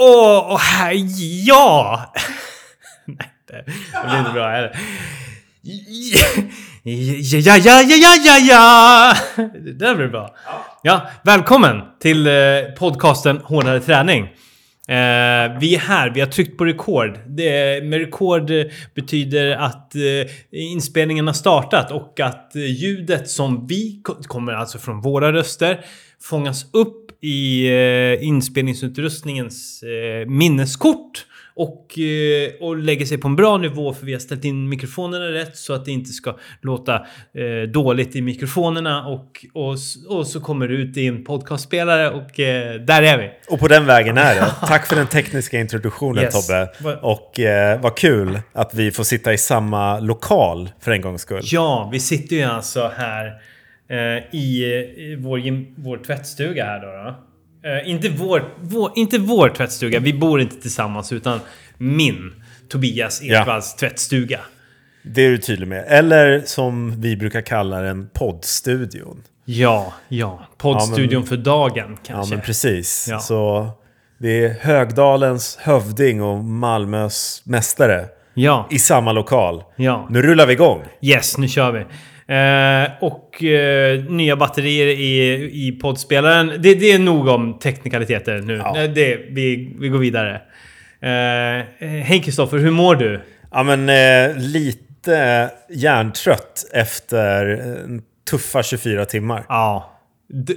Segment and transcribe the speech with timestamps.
[0.00, 0.60] Åh, oh,
[1.46, 2.12] ja!
[3.04, 4.78] Nej, det det blir inte bra heller.
[6.82, 9.14] Ja, ja, ja, ja, ja, ja, ja!
[9.64, 10.34] Det där blir bra.
[10.82, 12.32] Ja, välkommen till eh,
[12.78, 14.22] podcasten Hårdare träning.
[14.22, 17.18] Eh, vi är här, vi har tryckt på rekord.
[17.26, 20.00] Det, med rekord eh, betyder att eh,
[20.50, 25.84] inspelningen har startat och att eh, ljudet som vi kommer alltså från våra röster
[26.20, 31.26] fångas upp i eh, inspelningsutrustningens eh, minneskort
[31.58, 35.24] och, eh, och lägger sig på en bra nivå för vi har ställt in mikrofonerna
[35.24, 39.76] rätt så att det inte ska låta eh, dåligt i mikrofonerna och, och,
[40.08, 43.30] och så kommer det ut i en podcastspelare och eh, där är vi.
[43.48, 44.54] Och på den vägen är det.
[44.66, 46.46] Tack för den tekniska introduktionen Yes.
[46.46, 46.96] Tobbe.
[47.02, 51.42] Och eh, vad kul att vi får sitta i samma lokal för en gångs skull.
[51.44, 53.32] Ja, vi sitter ju alltså här
[54.32, 55.40] i, i vår,
[55.80, 56.86] vår tvättstuga här då.
[56.86, 57.14] då.
[57.68, 61.40] Eh, inte, vår, vår, inte vår tvättstuga, vi bor inte tillsammans utan
[61.78, 62.32] min,
[62.68, 63.40] Tobias Ja.
[63.40, 64.40] Ekvalls tvättstuga.
[65.02, 65.84] Det är du tydlig med.
[65.88, 69.22] Eller som vi brukar kalla den, poddstudion.
[69.44, 70.48] Ja, ja.
[70.58, 72.34] Poddstudion för dagen Ja, kanske.
[72.34, 73.06] men precis.
[73.10, 73.18] Ja.
[73.18, 73.68] Så
[74.18, 78.04] det är Högdalens hövding och Malmös mästare
[78.34, 79.62] Ja, i samma lokal.
[79.76, 80.06] ja.
[80.10, 80.82] Nu rullar vi igång.
[81.02, 81.84] Yes, nu kör vi.
[82.28, 85.32] Eh, och eh, nya batterier i,
[85.68, 86.46] i poddspelaren.
[86.58, 88.56] Det, det är nog om teknikaliteter nu.
[88.56, 88.78] Ja.
[88.82, 90.40] Eh, Det, vi, vi går vidare.
[91.00, 91.64] Eh, eh,
[92.04, 93.20] Hej Kristoffer, hur mår du?
[93.50, 99.44] Ja, men eh, lite hjärntrött efter eh, tuffa 24 timmar.
[99.48, 99.98] Ja.
[100.28, 100.54] D-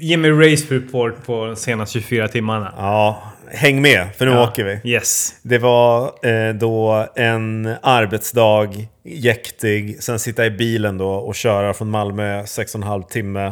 [0.00, 2.74] ge mig race report på de senaste 24 timmarna.
[2.76, 4.48] Ja, häng med för nu Ja.
[4.48, 4.90] åker vi.
[4.90, 5.34] Yes.
[5.42, 8.68] Det var eh, då en arbetsdag,
[9.04, 13.46] jäktig, sen sitta i bilen då och köra från Malmö 6,5 timme.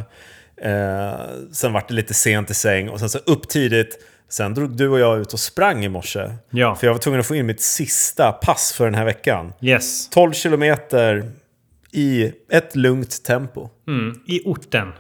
[0.63, 1.13] Eh,
[1.53, 3.99] sen vart det lite sent i säng och sen så upp tidigt.
[4.29, 6.31] Sen drog du och jag ut och sprang i morse.
[6.51, 6.75] Ja.
[6.75, 9.53] För jag var tvungen att få in mitt sista pass för den här veckan.
[9.61, 10.09] Yes.
[10.11, 11.31] 12 kilometer
[11.93, 13.69] i ett lugnt tempo.
[13.89, 14.21] Mm.
[14.27, 14.93] I orten.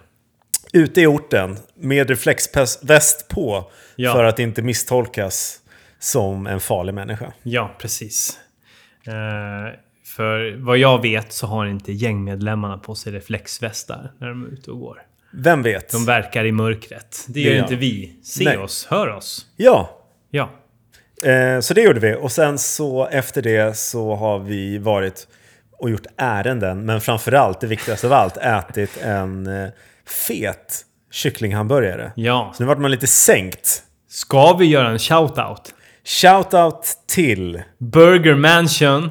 [0.72, 3.70] Ute i orten med reflexväst på
[4.02, 4.12] Ja.
[4.12, 5.58] för att inte misstolkas
[5.98, 7.32] som en farlig människa.
[7.42, 8.38] Ja, precis.
[9.06, 9.78] Eh,
[10.16, 14.70] för vad jag vet så har inte gängmedlemmarna på sig reflexvästar när de är ute
[14.70, 15.02] och går.
[15.34, 15.92] Vem vet?
[15.92, 17.24] De verkar i mörkret.
[17.28, 18.16] Det gör gör inte vi.
[18.22, 18.56] Se Nej.
[18.58, 19.46] oss, hör oss.
[19.56, 19.98] Ja,
[20.30, 20.50] Ja.
[21.30, 22.14] eh, så det gjorde vi.
[22.20, 25.26] Och sen så efter det så har vi varit
[25.78, 26.84] och gjort ärenden.
[26.86, 29.68] Men framförallt, det viktigaste av allt, ätit en eh,
[30.26, 32.12] fet kycklinghamburgare.
[32.16, 32.52] Ja.
[32.56, 33.82] Så nu vart man lite sänkt.
[34.14, 35.74] Ska vi göra en shout-out?
[36.04, 39.10] Shoutout till Burger Mansion.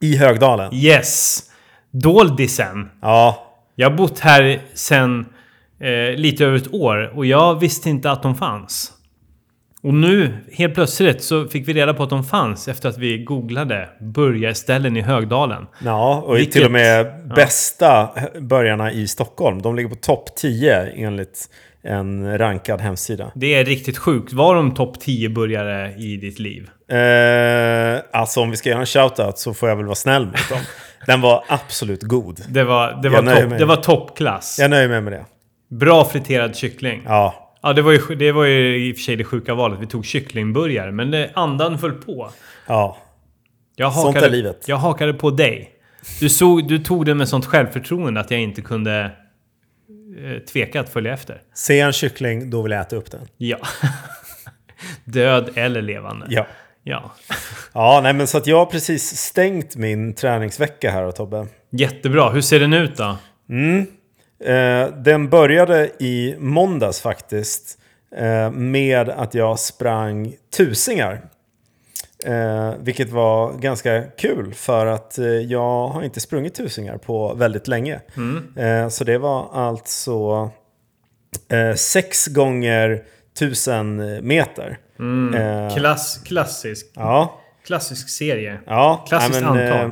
[0.00, 0.74] i Högdalen.
[0.74, 1.42] Yes.
[1.90, 2.90] Doldisen.
[3.02, 5.26] Ja, Jag har bott här sen
[5.80, 8.92] eh, lite över ett år och jag visste inte att de fanns.
[9.82, 13.18] Och nu, helt plötsligt, så fick vi reda på att de fanns efter att vi
[13.18, 15.66] googlade burgarställen i Högdalen.
[15.84, 18.08] Ja, och Vilket- till och med bästa
[18.40, 19.62] börjarna i Stockholm.
[19.62, 21.48] De ligger på topp 10 enligt
[21.82, 23.32] en rankad hemsida.
[23.34, 24.32] Det är riktigt sjukt.
[24.32, 26.70] Var de topp 10 burgare i ditt liv?
[26.92, 30.48] Eh, alltså om vi ska göra en shoutout så får jag väl vara snäll mot
[30.48, 30.58] dem.
[31.06, 32.40] Den var absolut god.
[32.48, 34.56] Det var, det var, topp, det var toppklass.
[34.60, 35.24] Jag nöjer mig med det.
[35.70, 37.02] Bra friterad kyckling.
[37.04, 39.78] Ja, Ja, det var, ju, det var ju i och för sig det sjuka valet.
[39.80, 42.30] Vi tog kycklingburgare, men det, andan föll på.
[42.66, 42.98] ja.
[43.76, 44.64] Jag Sånt hakade, är livet.
[44.66, 45.70] Jag hakade på dig.
[46.20, 49.10] Du, såg, du tog det med sånt självförtroende att jag inte kunde
[50.52, 51.42] tveka att följa efter.
[51.54, 53.28] Ser jag en kyckling, då vill jag äta upp den.
[53.36, 53.58] Ja.
[55.04, 56.26] Död eller levande.
[56.28, 56.46] Ja.
[56.82, 57.12] ja.
[57.72, 61.46] Ja, nej men så att jag har precis stängt min träningsvecka här Tobbe.
[61.70, 62.30] Jättebra.
[62.30, 63.16] Hur ser den ut då?
[64.44, 67.78] Eh, den började i måndags faktiskt.
[68.16, 71.20] Eh, med att jag sprang tusingar.
[72.26, 77.68] Eh, vilket var ganska kul för att eh, jag har inte sprungit tusingar på väldigt
[77.68, 78.00] länge.
[78.56, 80.50] Eh, så det var alltså
[81.48, 83.02] eh, sex gånger
[83.38, 83.96] tusen
[84.26, 84.78] meter.
[85.34, 86.86] Eh, Klass, klassisk.
[86.94, 88.58] ja, Klassisk serie.
[88.66, 89.04] ja.
[89.08, 89.86] Klassiskt nej, men, antal.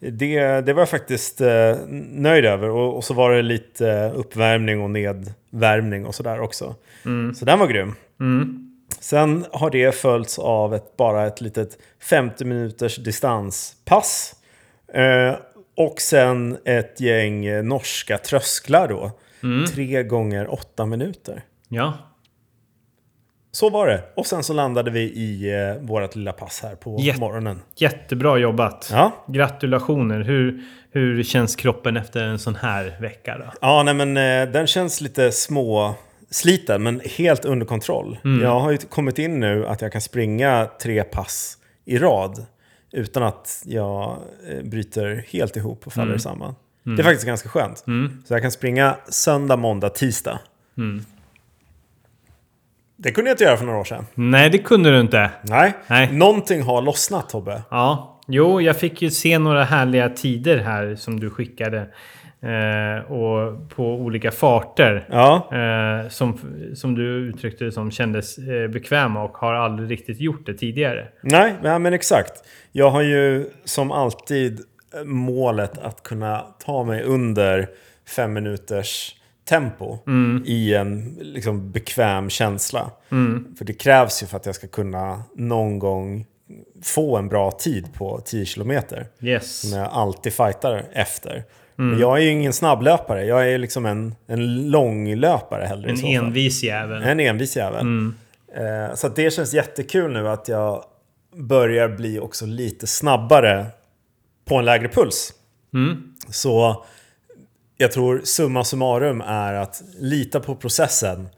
[0.00, 1.40] eh, det, det var jag faktiskt
[2.10, 2.68] nöjd över.
[2.70, 6.74] Och, och så var det lite uppvärmning och nedvärmning och sådär också.
[7.38, 7.94] Så den var grym.
[9.10, 14.34] Sen har det följts av ett, bara ett litet 50 minuters distanspass.
[14.94, 15.34] Eh,
[15.76, 19.10] och sen ett gäng norska trösklar då.
[19.74, 21.42] Tre gånger åtta minuter.
[21.68, 21.92] Ja.
[23.52, 24.02] Så var det.
[24.16, 27.62] Och sen så landade vi i eh, vårt lilla pass här på Jätte- morgonen.
[27.76, 28.88] Jättebra jobbat.
[28.92, 29.24] Ja.
[29.28, 30.20] Gratulationer.
[30.20, 33.44] Hur, hur känns kroppen efter en sån här vecka då?
[33.60, 35.94] Ja, nej men eh, den känns lite små
[36.36, 38.18] sliten, men helt under kontroll.
[38.42, 42.46] Jag har ju kommit in nu att jag kan springa tre pass i rad
[42.92, 44.18] utan att jag
[44.50, 46.54] eh, bryter helt ihop och faller samman.
[46.82, 47.78] Det är faktiskt ganska skönt.
[48.24, 50.38] Så jag kan springa söndag, måndag, tisdag.
[52.96, 54.06] Det kunde jag inte göra för några år sedan.
[54.14, 55.30] Nej, det kunde du inte.
[55.42, 55.72] Nej.
[55.86, 56.12] Nej.
[56.12, 57.62] Någonting har lossnat Tobbe.
[57.70, 61.88] Ja, jo, jag fick ju se några härliga tider här som du skickade.
[62.42, 65.08] Eh, och på olika farter.
[65.10, 65.48] Ja.
[65.52, 66.38] Eh, som,
[66.74, 71.08] som du uttryckte det som kändes eh, bekväma och har aldrig riktigt gjort det tidigare.
[71.20, 72.32] Nej, nej, men exakt.
[72.72, 74.60] Jag har ju som alltid
[75.04, 77.68] målet att kunna ta mig under
[78.16, 79.14] fem minuters
[79.48, 79.98] tempo
[80.44, 82.90] i en liksom, bekväm känsla.
[83.58, 86.26] För det krävs ju för att jag ska kunna någon gång
[86.82, 89.06] få en bra tid på 10 kilometer.
[89.20, 89.60] Yes.
[89.60, 91.44] Som jag alltid fightar efter.
[91.76, 93.24] Men jag är ju ingen snabblöpare.
[93.24, 97.02] Jag är liksom en, en långlöpare hellre En envis jävel.
[97.02, 97.86] En envis jävel.
[98.56, 100.84] Eh, så det känns jättekul nu att jag
[101.36, 103.66] börjar bli också lite snabbare
[104.44, 105.32] på en lägre puls.
[106.28, 106.84] Så
[107.76, 111.28] jag tror summa summarum är att lita på processen,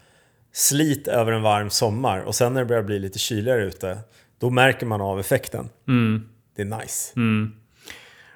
[0.53, 3.99] slit över en varm sommar och sen när det börjar bli lite kyligare ute,
[4.41, 5.69] då märker man av effekten.
[6.57, 7.13] Det är nice.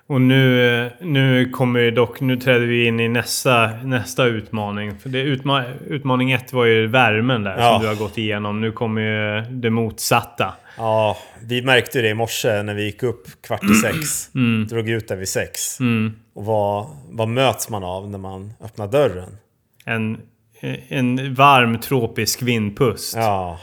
[0.07, 4.99] Och nu, nu kommer ju dock, nu träder vi in i nästa, nästa utmaning.
[4.99, 7.73] För det utma utmaning ett var ju värmen där Ja.
[7.73, 8.61] som du har gått igenom.
[8.61, 10.55] Nu kommer ju det motsatta.
[10.77, 14.29] Ja, vi märkte det i morse när vi gick upp kvart i sex.
[14.71, 15.79] Drog ut där vid sex.
[16.35, 19.37] Och vad, vad möts man av när man öppnar dörren?
[19.85, 20.19] En,
[20.89, 23.17] en varm tropisk vindpust.
[23.17, 23.59] Ja,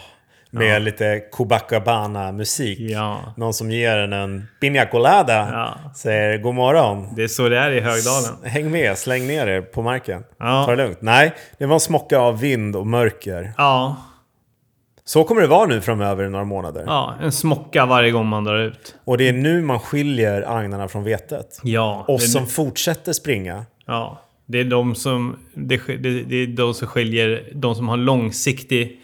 [0.51, 2.79] med lite Copacabana-musik.
[2.79, 3.33] Ja.
[3.37, 5.49] Någon som ger en en piña colada.
[5.51, 5.91] Ja.
[5.95, 7.15] Säger god morgon.
[7.15, 8.43] Det är så det är i Högdalen.
[8.51, 10.23] Häng med, släng ner er på marken.
[10.39, 10.63] Ja.
[10.65, 11.01] Ta det lugnt.
[11.01, 13.53] Nej, det var en smocka av vind och mörker.
[13.57, 13.95] Ja,
[15.05, 16.83] Så kommer det vara nu framöver i några månader.
[16.87, 18.95] ja, en smocka varje gång man drar ut.
[19.05, 21.59] Och det är nu man skiljer agnarna från vetet.
[21.63, 23.65] Ja, det, som fortsätter springa.
[23.85, 27.97] ja, det är de som det, det, det är de som skiljer de som har
[27.97, 28.99] långsiktig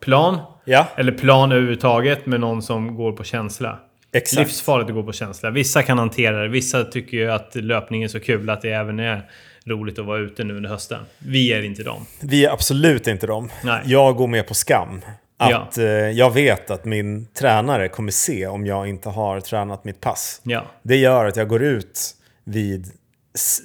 [0.00, 0.38] plan.
[0.68, 3.78] Ja, Eller plan överhuvudtaget med någon som går på känsla.
[4.12, 4.38] exakt.
[4.38, 5.50] Livsfarligt att gå på känsla.
[5.50, 6.48] Vissa kan hantera det.
[6.48, 9.30] Vissa tycker ju att löpning är så kul att det även är
[9.66, 11.00] roligt att vara ute nu under hösten.
[11.18, 12.06] Vi är inte dem.
[12.20, 13.50] Vi är absolut inte dem.
[13.64, 13.80] Nej.
[13.84, 15.00] Jag går med på skam.
[15.36, 15.82] Att Ja.
[15.82, 20.40] eh, jag vet att min tränare kommer se om jag inte har tränat mitt pass.
[20.44, 20.64] Ja.
[20.82, 22.00] Det gör att jag går ut
[22.44, 22.86] vid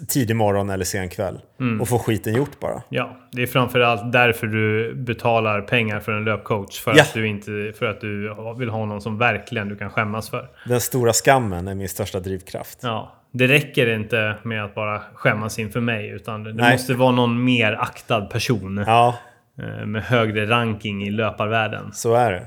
[0.08, 1.82] tidig morgon eller sen kväll Mm.
[1.82, 2.82] och får skiten gjort bara.
[2.90, 6.80] Ja, det är framförallt därför du betalar pengar för en löpcoach.
[6.82, 7.02] För, Ja.
[7.02, 10.50] att, du inte, för att du vill ha någon som verkligen du kan skämmas för.
[10.68, 12.80] Den stora skammen är min största drivkraft.
[12.82, 16.10] Ja, det räcker inte med att bara skämmas inför mig.
[16.10, 16.72] Utan det Nej.
[16.72, 18.84] måste vara någon mer aktad person.
[18.88, 19.16] Ja,
[19.60, 21.94] eh, Med högre ranking i löparvärlden.
[21.94, 22.46] så är det.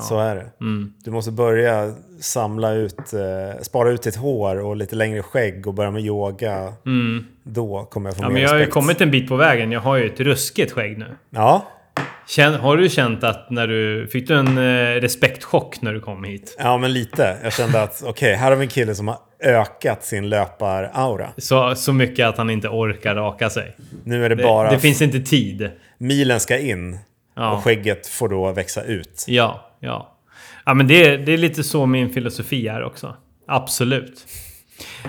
[0.00, 0.46] Så är det.
[0.60, 0.92] Mm.
[1.04, 5.74] Du måste börja samla ut, eh, spara ut ditt hår och lite längre skägg och
[5.74, 6.72] börja med yoga.
[7.42, 8.22] Då kommer jag få Mm.
[8.22, 8.74] Ja, mer men jag har ju respekt.
[8.74, 9.72] kommit en bit på vägen.
[9.72, 11.06] Jag har ju ett ruskigt skägg nu.
[11.30, 11.66] Ja,
[12.26, 14.06] Känn, har du känt att när du...
[14.12, 16.56] Fick du en eh, respektchock när du kom hit?
[16.58, 17.36] ja, men lite.
[17.42, 21.28] Jag kände att okej, här har vi en kille som har ökat sin löpar-aura.
[21.36, 23.76] Så, så mycket att han inte orkar raka sig.
[24.04, 25.70] Nu är det, Det, bara det finns inte tid.
[25.98, 26.98] milen ska in
[27.36, 27.52] Ja.
[27.56, 29.24] och skägget får då växa ut.
[29.28, 30.10] Ja, ja.
[30.66, 33.16] Ja, men det, är- det är lite så min filosofi är också.
[33.48, 34.26] Absolut.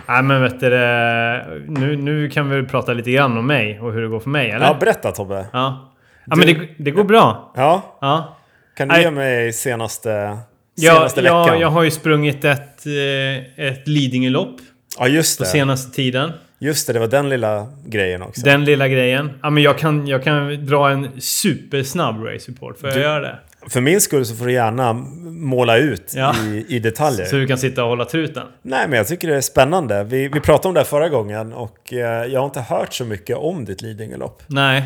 [0.08, 3.94] Nej, men vet du, det, nu, nu kan vi prata lite grann om mig och
[3.94, 4.66] hur det går för mig, eller?
[4.66, 5.46] Ja, berätta Tobbe.
[5.54, 5.92] Ja.
[6.26, 7.54] Ja, men det, det går bra.
[7.56, 8.38] Ja, Ja.
[8.78, 9.04] kan du Nej.
[9.04, 10.38] ge mig senaste,
[10.80, 11.48] senaste veckan?
[11.48, 14.56] jag, jag har ju sprungit ett, eh, ett Lidingölopp
[15.00, 15.50] Ja, just på det.
[15.50, 16.32] senaste tiden.
[16.60, 18.42] Just det, det var den lilla grejen också.
[18.42, 19.32] Den lilla grejen.
[19.44, 22.80] Ja, men jag, kan, jag kan dra en supersnabb race report.
[22.80, 23.40] Får jag Du- göra det?
[23.70, 24.94] För min skull så får du gärna
[25.24, 26.36] måla ut Ja.
[26.46, 27.26] i, i detaljer.
[27.26, 28.44] Så du kan sitta och hålla truten.
[28.62, 30.04] Nej, men jag tycker det är spännande.
[30.04, 33.06] Vi, vi pratade om det här förra gången och eh, jag har inte hört så
[33.06, 34.44] mycket om ditt Lidingölopp.
[34.48, 34.84] Nej.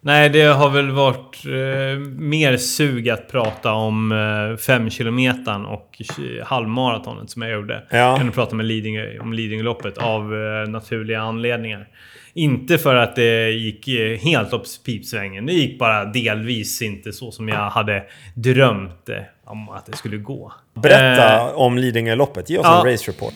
[0.00, 4.12] Nej, det har väl varit eh, mer sug att prata om
[4.52, 7.82] eh, 5 kilometern och tj- halvmaratonet som jag gjorde.
[7.90, 8.20] Ja.
[8.20, 11.88] Än att prata med Lidingö, om Lidingöloppet av eh, naturliga anledningar.
[12.36, 15.46] Inte för att det gick eh, helt upp pipsvängen.
[15.46, 18.02] Det gick bara delvis inte så som jag hade
[18.34, 20.52] drömt eh, om att det skulle gå.
[20.74, 22.50] Berätta Eh, om Lidingöloppet.
[22.50, 22.80] Ge oss ja.
[22.86, 23.34] en race report.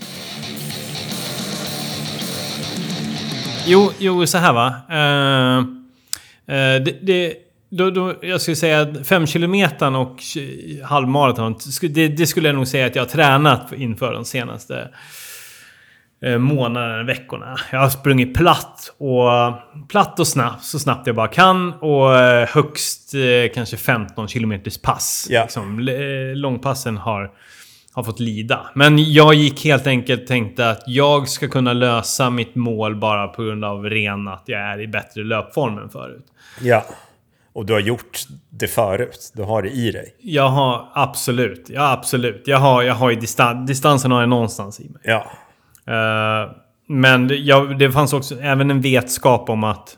[3.67, 4.75] Jo, jo så här va.
[4.91, 5.59] Eh,
[6.57, 7.35] eh, det, det,
[7.69, 10.17] då, då, jag skulle säga att 5 kilometern och
[10.85, 14.89] halvmaraton, det, det skulle jag nog säga att jag har tränat inför de senaste
[16.39, 17.57] månaderna, veckorna.
[17.73, 19.29] Jag har sprungit platt och,
[19.89, 21.73] platt och snabbt, så snabbt jag bara kan.
[21.73, 25.27] Och eh, högst eh, kanske 15 kilometers pass.
[25.31, 25.43] Ja.
[25.43, 27.31] Liksom, eh, långpassen har,
[27.93, 28.71] har fått lida.
[28.75, 33.43] Men jag gick helt enkelt tänkte att jag ska kunna lösa mitt mål bara på
[33.43, 36.27] grund av ren att jag är i bättre löpform än förut.
[36.61, 36.85] Ja.
[37.53, 38.19] Och du har gjort
[38.51, 39.33] det förut.
[39.35, 40.17] Du har det i dig.
[40.19, 42.43] Jag har absolut, ja absolut.
[42.47, 45.01] Jag har, jag har ju distan, distansen har jag någonstans i mig.
[45.05, 45.27] Ja.
[45.91, 46.51] Eh,
[46.89, 49.97] men det, jag, det fanns också även en vetskap om att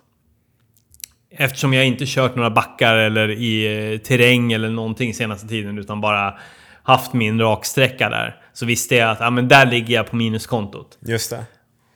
[1.31, 6.01] eftersom jag inte kört några backar eller i eh, terräng eller någonting senaste tiden utan
[6.01, 6.35] bara
[6.83, 10.99] haft min raksträcka där så visste jag att ja, men där ligger jag på minuskontot.
[11.01, 11.45] Just det.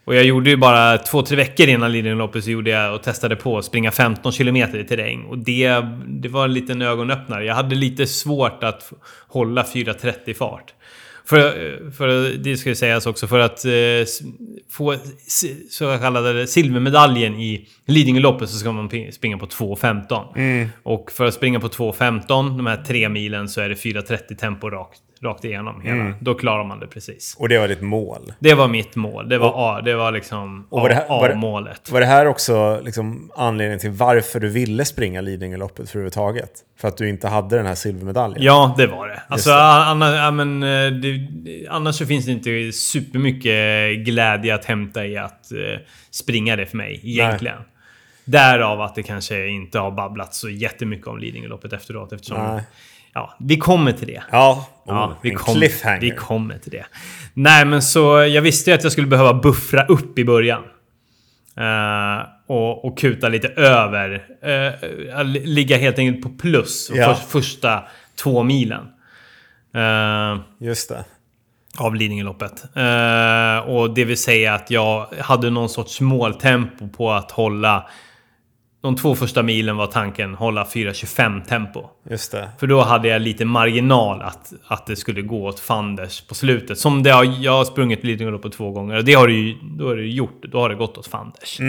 [0.05, 3.37] Och jag gjorde ju bara två, tre veckor innan Lidingöloppet så gjorde jag och testade
[3.37, 5.25] på att springa 15 kilometer i terräng.
[5.25, 7.45] Och det, det var en liten ögonöppnare.
[7.45, 8.93] Jag hade lite svårt att
[9.29, 10.75] hålla 4.30 fart.
[11.29, 13.73] För, för det ska ju sägas också, för att eh,
[14.71, 14.97] få
[15.71, 20.69] så kallade silvermedaljen i Lidingöloppet så ska man springa på 2.15.
[20.83, 24.71] Och för att springa på 2.15, de här tre milen, så är det 4.30 tempo
[24.71, 26.13] rakt, rakt igenom hela.
[26.21, 27.37] Då klarar man det precis.
[27.39, 28.33] Och det var ditt mål.
[28.39, 29.29] Det var mitt mål.
[29.29, 31.91] Det var, A, det var liksom Och var var det- A-målet.
[31.93, 36.51] Här också liksom anledningen till varför du ville springa Lidingöloppet överhuvudtaget?
[36.81, 38.43] För att du inte hade den här silvermedaljen?
[38.43, 39.23] Ja, det var det.
[39.29, 39.57] Alltså, det.
[39.63, 41.29] Annars, ja, men, eh, det,
[41.71, 45.59] annars så finns det inte supermycket glädje att hämta i att eh,
[46.11, 47.59] springa det för mig, egentligen.
[48.27, 52.55] Därav att det kanske inte har babblats så jättemycket om Lidingöloppet efteråt eftersom...
[52.55, 52.63] Nej.
[53.15, 54.23] Ja, vi kommer till det.
[54.33, 56.01] Ja, Ja, oh, vi, en kom, cliffhanger.
[56.01, 56.87] vi kommer till det.
[57.35, 60.63] Nej, men så jag visste ju att jag skulle behöva buffra upp i början.
[61.57, 64.25] Eh, och, och kuta lite över.
[64.47, 67.15] Uh, ligga helt enkelt på plus Ja.
[67.15, 67.83] för, första
[68.23, 68.87] två milen.
[69.75, 71.05] Eh, Just det.
[71.79, 72.65] av Lidingöloppet.
[73.67, 77.89] Och det vill säga att jag hade någon sorts måltempo på att hålla...
[78.87, 81.85] De två första milen var tanken hålla 4.25 tempo.
[82.11, 82.49] Just det.
[82.59, 86.79] För då hade jag lite marginal att, att det skulle gå åt fanders på slutet.
[86.79, 89.89] Som det har, jag har sprungit Lidingöloppet två gånger och det har det ju då
[89.89, 90.43] har det gjort.
[90.43, 91.61] Då har det gått åt fanders.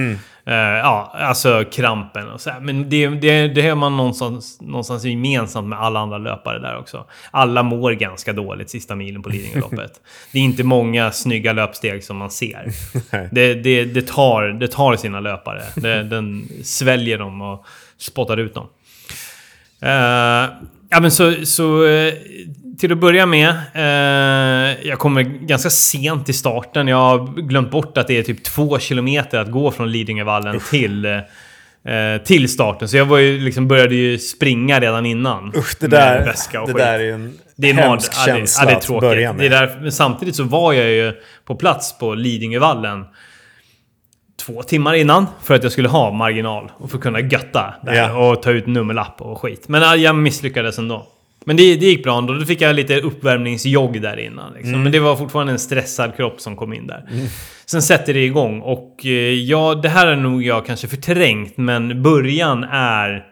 [0.47, 2.59] Eh, ja, alltså krampen och så här.
[2.59, 7.05] Men det, det, det har man någonstans, någonstans gemensamt med alla andra löpare där också.
[7.31, 10.01] Alla mår ganska dåligt sista milen på Lidingöloppet.
[10.31, 12.71] det är inte många snygga löpsteg som man ser.
[13.31, 15.63] Det, det, det, tar, det tar sina löpare.
[15.75, 17.65] Det, den sväljer dem och
[17.97, 18.67] spottar ut dem.
[19.81, 19.89] Eh,
[20.89, 22.13] ja, men så, så eh,
[22.79, 23.49] till att börja med.
[23.73, 26.87] eh, jag kommer ganska sent till starten.
[26.87, 31.05] Jag har glömt bort att det är typ två kilometer att gå från Lidingövallen till,
[31.05, 31.21] eh,
[32.25, 32.89] till starten.
[32.89, 35.51] Så jag var ju, liksom, började ju springa redan innan.
[35.55, 36.83] Usch, det med där, väska och det skit.
[36.83, 39.01] där är ju en Det är hemsk mard- ja, det- känsla ja, det är att
[39.01, 39.69] börja Det är med.
[39.69, 41.13] där, men samtidigt så var jag ju
[41.45, 43.05] på plats på Lidingövallen
[44.45, 47.93] två timmar innan för att jag skulle ha marginal och för att kunna götta där
[47.93, 48.29] Ja.
[48.29, 49.67] och ta ut nummerlapp och skit.
[49.67, 51.07] Men ja, jag misslyckades ändå.
[51.47, 52.33] Men det, det gick bra ändå.
[52.33, 54.53] Då fick jag lite uppvärmningsjogg där innan.
[54.53, 54.69] Liksom.
[54.69, 54.83] Mm.
[54.83, 57.09] Men det var fortfarande en stressad kropp som kom in där.
[57.65, 62.03] Sen sätter det igång och eh, ja, det här är nog jag kanske förträngt, men
[62.03, 63.25] början är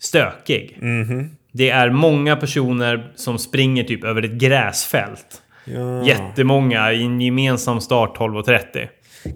[0.00, 0.78] stökig.
[0.80, 1.30] Mhm.
[1.52, 5.42] Det är många personer som springer typ över ett gräsfält.
[5.64, 6.06] Ja.
[6.06, 8.88] Jättemånga i en gemensam start 12.30.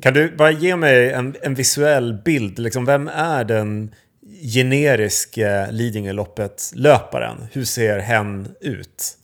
[0.03, 2.59] Kan du bara ge mig en, en visuell bild?
[2.59, 3.91] Liksom, vem är den
[4.43, 7.37] generiska Lidingöloppet-löparen?
[7.53, 9.19] Hur ser hen ut?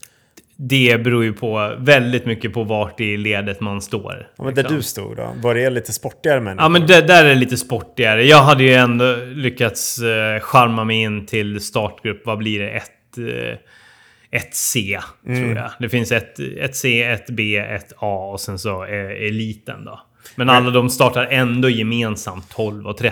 [0.56, 4.30] Det beror ju på väldigt mycket på vart i ledet man står.
[4.36, 4.76] Ja, men där liksom.
[4.76, 5.34] du stod då?
[5.42, 6.62] Var det lite sportigare människor?
[6.64, 8.24] Ja men det, där är det lite sportigare.
[8.24, 12.70] Jag hade ju ändå lyckats eh, charma mig in till startgrupp, vad blir det?
[12.70, 13.58] Ett, eh,
[14.30, 15.42] ett C, Mm.
[15.42, 15.70] tror jag.
[15.80, 20.00] Det finns ett, ett C, ett B, ett A och sen så eh, eliten då.
[20.36, 23.10] Men alla de startar ändå gemensamt 12.30.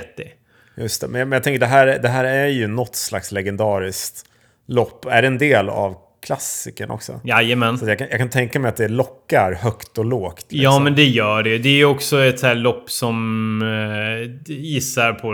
[0.76, 3.32] Just det, men jag, men jag tänker det här, det här är ju något slags
[3.32, 4.24] legendariskt
[4.66, 5.04] lopp.
[5.04, 7.20] Är det en del av klassikern också?
[7.24, 7.78] Jajamän.
[7.78, 10.46] Så jag, kan, jag kan tänka mig att det lockar högt och lågt.
[10.48, 10.84] Ja, liksom.
[10.84, 11.58] men det gör det.
[11.58, 15.28] Det är också ett så här lopp som eh, gissar på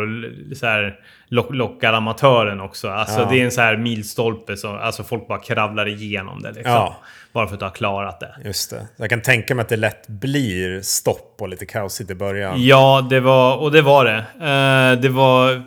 [0.56, 0.94] så här,
[1.28, 2.88] lock, lockar amatören också.
[2.88, 3.28] Alltså Ja.
[3.30, 6.72] det är en så här milstolpe som alltså folk bara kravlar igenom det liksom.
[6.72, 6.96] Ja.
[7.32, 8.34] Bara för att ha klarat det.
[8.44, 8.88] Just det.
[8.96, 12.64] Jag kan tänka mig att det lätt blir stopp och lite kaosigt i början.
[12.64, 14.16] Ja, det var, och det var det.
[14.16, 15.62] Eh, det var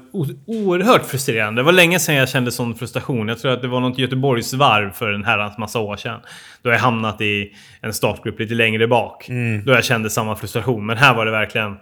[0.48, 1.62] oerhört frustrerande.
[1.62, 3.28] Det var länge sedan jag kände sån frustration.
[3.28, 6.20] Jag tror att det var något Göteborgsvarv för en herrans massa år sedan.
[6.62, 9.30] Då jag hamnat i en startgrupp lite längre bak.
[9.66, 10.86] Då jag kände samma frustration.
[10.86, 11.78] Men här var det verkligen...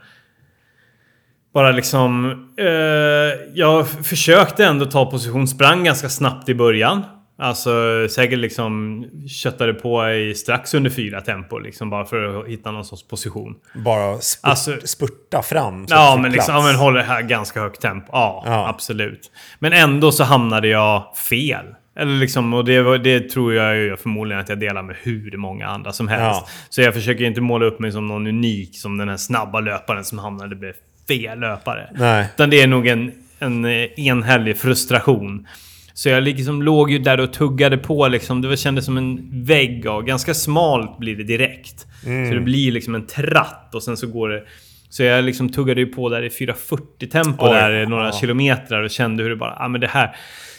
[1.54, 2.26] Bara liksom...
[2.58, 2.66] Eh,
[3.54, 5.48] jag försökte ändå ta position.
[5.48, 7.04] Sprang ganska snabbt i början.
[7.38, 7.72] Alltså
[8.10, 12.86] säkert liksom köttade på i strax under fyra tempo liksom bara för att hitta någon
[12.86, 13.56] sorts position.
[13.76, 15.88] Bara spurt, Alltså- spurta fram.
[15.88, 16.66] så Ja, men får liksom, plats.
[16.66, 18.08] ja, men håller här ganska högt tempo.
[18.12, 18.68] Ja, Ja.
[18.70, 19.32] absolut.
[19.60, 21.66] Men ändå så hamnade jag fel.
[21.96, 25.68] Eller liksom, och det, det tror jag ju förmodligen att jag delar med hur många
[25.68, 26.42] andra som helst.
[26.46, 26.48] Ja.
[26.70, 30.04] Så jag försöker inte måla upp mig som någon unik, som den här snabba löparen
[30.04, 30.74] som hamnade med
[31.08, 31.90] fel löpare.
[31.96, 32.28] Nej.
[32.36, 33.66] Utan det är nog en, en
[34.00, 35.48] enhällig frustration.
[35.94, 38.42] Så jag liksom låg ju där och tuggade på liksom.
[38.42, 41.88] Det kändes som en vägg och ganska smalt blir det direkt.
[42.06, 42.28] Mm.
[42.28, 44.44] Så det blir liksom en tratt och sen så går det...
[44.90, 48.12] Så jag liksom tuggade ju på där i 440 tempo Oj, där några ja.
[48.12, 49.56] kilometer och kände hur det bara...
[49.60, 50.16] Ja ah, men det här...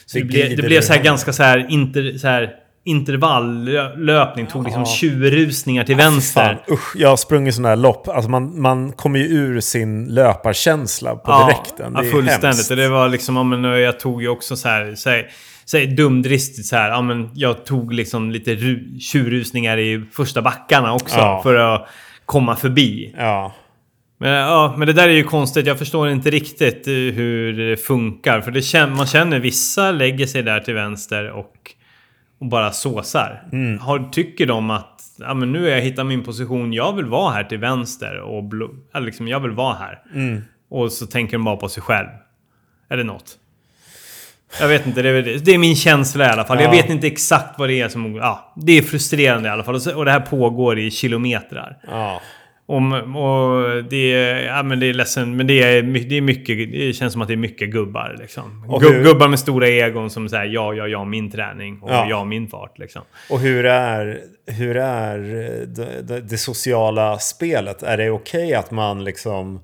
[0.07, 2.51] Så Det det, blev, det blev så här ganska så här, inter, så här
[2.85, 4.47] intervalllöpning.
[4.47, 4.87] Tog liksom Ja.
[4.87, 6.45] tjurrusningar till vänster.
[6.67, 8.09] Fan, usch, jag har sprungit sådana här lopp.
[8.09, 11.93] Alltså man, man kommer ju ur sin löparkänsla på direkten.
[11.93, 12.45] Det Ja, är fullständigt.
[12.45, 12.71] hemskt.
[12.71, 15.11] Och det var liksom, ja, men jag tog ju också så här, så
[15.79, 20.95] här dumdristigt så här, ja men jag tog liksom lite ru- tjurrusningar i första backarna
[20.95, 21.41] också Ja.
[21.43, 21.89] för att
[22.27, 23.15] komma förbi.
[23.19, 23.55] Ja.
[24.19, 25.67] Men, ja, men det där är ju konstigt.
[25.67, 28.41] Jag förstår inte riktigt eh, hur det funkar.
[28.41, 31.53] För det man känner vissa lägger sig där till vänster och,
[32.45, 33.43] och bara såsar.
[33.53, 33.79] Mm.
[33.79, 36.73] Har, tycker de att ja, men nu har jag hittat min position.
[36.73, 38.21] Jag vill vara här till vänster.
[38.21, 38.45] Och
[38.95, 39.99] eller liksom, jag vill vara här.
[40.15, 40.43] Mm.
[40.71, 42.09] Och så tänker de bara på sig själv.
[42.91, 43.39] Eller något.
[44.61, 45.55] Jag vet inte, det är, det.
[45.55, 46.57] är min känsla i alla fall.
[46.61, 46.71] Jag Ja.
[46.83, 48.15] vet inte exakt vad det är som...
[48.15, 49.75] Ja, det är frustrerande i alla fall.
[49.75, 51.77] Och, så, och det här pågår i kilometrar.
[51.91, 52.21] Ja.
[52.67, 54.45] Och, och det är...
[54.57, 55.37] Ja, men det är ledsen.
[55.37, 56.73] Men det är, det är mycket...
[56.73, 58.65] Det känns som att det är mycket gubbar liksom.
[58.69, 61.79] Och hur- gubbar med stora egon som säger ja, ja, ja, min träning.
[61.83, 62.07] Och Ja.
[62.11, 63.03] ja, min fart liksom.
[63.31, 65.19] Och hur är, hur är
[66.03, 67.83] det, det, sociala spelet?
[67.83, 69.61] Är det okej att man liksom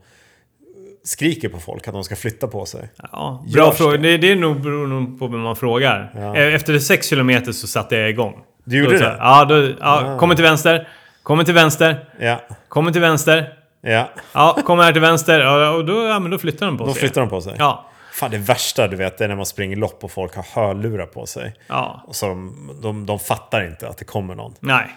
[1.05, 2.89] skriker på folk att de ska flytta på sig?
[3.13, 3.97] Ja, Görs bra fråga.
[3.97, 4.17] det?
[4.19, 6.13] Det, är nog beror nog på vem man frågar.
[6.17, 6.37] Ja.
[6.37, 8.35] Eh, Efter 6 kilometer så satte jag igång.
[8.65, 9.11] Du gjorde Då så det?
[9.11, 10.19] här, Ja, då, ja Ah.
[10.19, 10.89] kommer till vänster.
[11.23, 12.09] Kommer till vänster.
[12.21, 12.41] Ja.
[12.69, 13.55] Kommer till vänster.
[13.81, 14.11] Ja.
[14.33, 15.41] Ja, kommer här till vänster.
[15.41, 17.01] Ja, och då, ja, men då flyttar de på Då sig.
[17.01, 17.55] flyttar de på sig?
[17.59, 17.87] Ja.
[18.13, 21.27] Fan det värsta du vet är när man springer lopp och folk har hörlurar på
[21.27, 21.55] sig.
[21.67, 22.05] Ja.
[22.07, 24.55] Och så de, de, de fattar inte att det kommer någon.
[24.61, 24.97] Nej.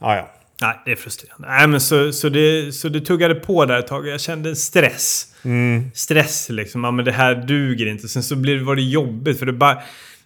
[0.00, 0.30] Ja, ja.
[0.62, 1.48] Nej, det är frustrerande.
[1.48, 4.08] Nej, men så, så, det, så det tuggade på där ett tag.
[4.08, 5.26] Jag kände stress.
[5.42, 5.90] Mm.
[5.94, 6.84] Stress liksom.
[6.84, 8.08] Ja, men det här duger inte.
[8.08, 9.78] Sen så blev, var det jobbigt för det bara...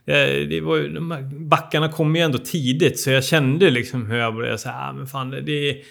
[0.07, 4.19] eh, Det var, de här backarna kom ju ändå tidigt så jag kände liksom hur
[4.19, 5.83] jag började säga ah, men fan det, det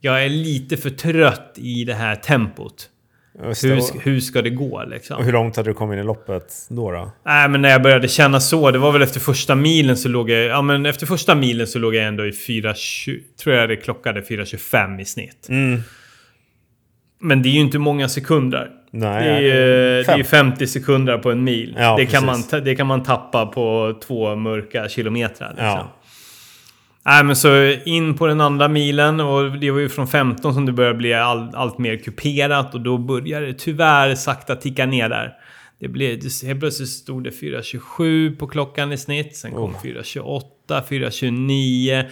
[0.00, 2.88] Jag är lite för trött i det här tempot.
[3.38, 5.16] Hur, hur ska det gå liksom?
[5.16, 6.90] Och hur långt hade du kommit in i loppet då?
[6.90, 7.12] då?
[7.24, 10.30] Nej, men när jag började känna så, det var väl efter första milen så låg
[10.30, 10.44] jag...
[10.44, 13.20] Ja, men efter första milen så låg jag ändå i 4.20...
[13.42, 15.46] Tror jag det klockade 4.25 i snitt.
[15.48, 15.80] Mm.
[17.20, 18.70] Men det är ju inte många sekunder.
[18.94, 20.18] Nej, det, är, fem.
[20.18, 21.76] det är 50 sekunder på en mil.
[21.78, 22.64] Ja, det, kan man, precis.
[22.64, 25.48] det kan man tappa på två mörka kilometrar.
[25.48, 25.66] Liksom.
[25.66, 25.92] Ja.
[27.04, 30.66] Nej, men så in på den andra milen och det var ju från 15 som
[30.66, 35.08] det började bli all, allt mer kuperat och då började det tyvärr sakta ticka ner
[35.08, 35.32] där.
[35.80, 39.36] Det blev, helt plötsligt stod det 4.27 på klockan i snitt.
[39.36, 39.82] Sen kom Oh.
[39.82, 42.04] 4.28, 4.29.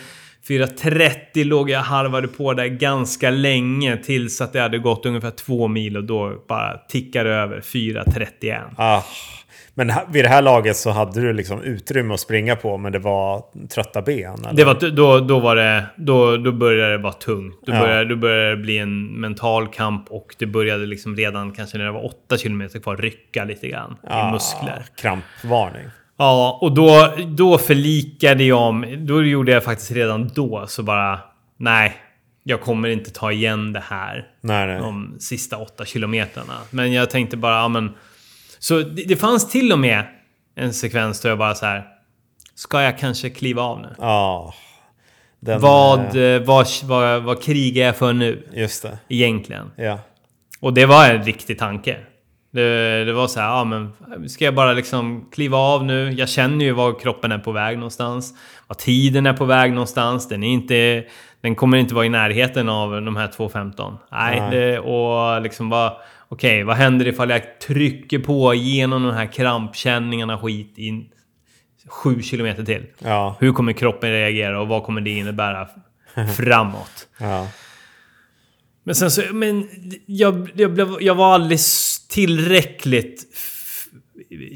[0.49, 5.69] 4.30 låg jag harvade på där ganska länge tills att det hade gått ungefär två
[5.69, 8.61] mil och då bara tickade över 4.31.
[8.77, 9.03] Ah.
[9.75, 12.99] Men vid det här laget så hade du liksom utrymme att springa på men det
[12.99, 14.35] var trötta ben?
[14.45, 14.53] Eller?
[14.53, 15.85] Det var, då, då var det...
[15.97, 17.59] Då, då började det vara tungt.
[17.67, 17.81] Då Ja.
[17.81, 21.85] började, då började det bli en mental kamp och det började liksom redan kanske när
[21.85, 23.97] det var 8 km kvar rycka lite grann
[24.29, 24.85] i muskler.
[25.01, 25.87] Krampvarning.
[26.21, 28.97] Ja, och då, då förlikade jag mig.
[28.97, 31.21] Då gjorde jag faktiskt redan då så bara...
[31.57, 31.97] Nej,
[32.43, 34.79] jag kommer inte ta igen det här Nej, nej.
[34.79, 36.59] de sista 8 kilometrarna.
[36.71, 37.95] Men jag tänkte bara, ja men...
[38.59, 40.05] Så det, det fanns till och med
[40.55, 41.87] en sekvens där jag bara så här...
[42.55, 43.95] Ska jag kanske kliva av nu?
[43.99, 44.55] Ja.
[45.41, 48.49] Den, Vad, eh, eh, vad, vad, vad krigar jag för nu?
[48.53, 48.99] Just det.
[49.09, 49.71] Egentligen.
[49.77, 49.99] Ja.
[50.61, 51.97] Och det var en riktig tanke.
[52.53, 53.93] Det, det var så här, ja men
[54.29, 56.11] ska jag bara liksom kliva av nu?
[56.11, 58.35] Jag känner ju var kroppen är på väg någonstans.
[58.67, 60.29] Var tiden är på väg någonstans.
[60.29, 61.05] Den är inte...
[61.41, 63.97] Den kommer inte vara i närheten av de här 2.15.
[64.13, 64.51] Nej, Nej.
[64.51, 65.93] Det, och liksom vad...
[66.29, 71.11] Okej, vad händer ifall jag trycker på genom de här krampkänningarna skit i
[71.89, 72.87] sju kilometer till?
[72.99, 73.37] Ja.
[73.41, 75.69] Hur kommer kroppen reagera och vad kommer det innebära
[76.37, 77.09] framåt?
[77.19, 77.49] Ja.
[78.85, 79.69] Men sen så, men
[80.07, 83.25] jag, jag, blev, jag var alldeles tillräckligt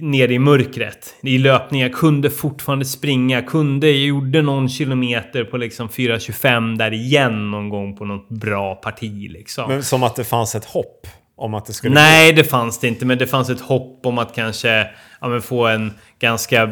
[0.00, 1.80] nere i mörkret i löpning.
[1.80, 3.42] Jag kunde fortfarande springa.
[3.42, 8.74] Kunde, jag gjorde någon kilometer på liksom 4.25 där igen någon gång på något bra
[8.74, 9.68] parti liksom.
[9.68, 12.88] Men som att det fanns ett hopp om att det skulle Nej, det fanns det
[12.88, 13.06] inte.
[13.06, 14.86] Men det fanns ett hopp om att kanske
[15.20, 16.62] ja, få en ganska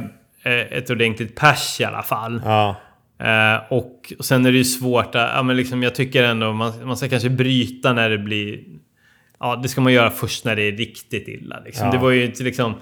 [0.43, 2.43] eh, ett ordentligt pers i alla fall.
[2.45, 2.77] Ja.
[3.21, 6.53] Eh, och, och sen är det ju svårt att, ja men liksom jag tycker ändå
[6.53, 8.61] man, man ska kanske bryta när det blir...
[9.43, 11.61] Ja, det ska man göra först när det är riktigt illa.
[11.65, 11.87] Liksom.
[11.87, 11.93] Ja.
[11.93, 12.75] Det var ju inte liksom...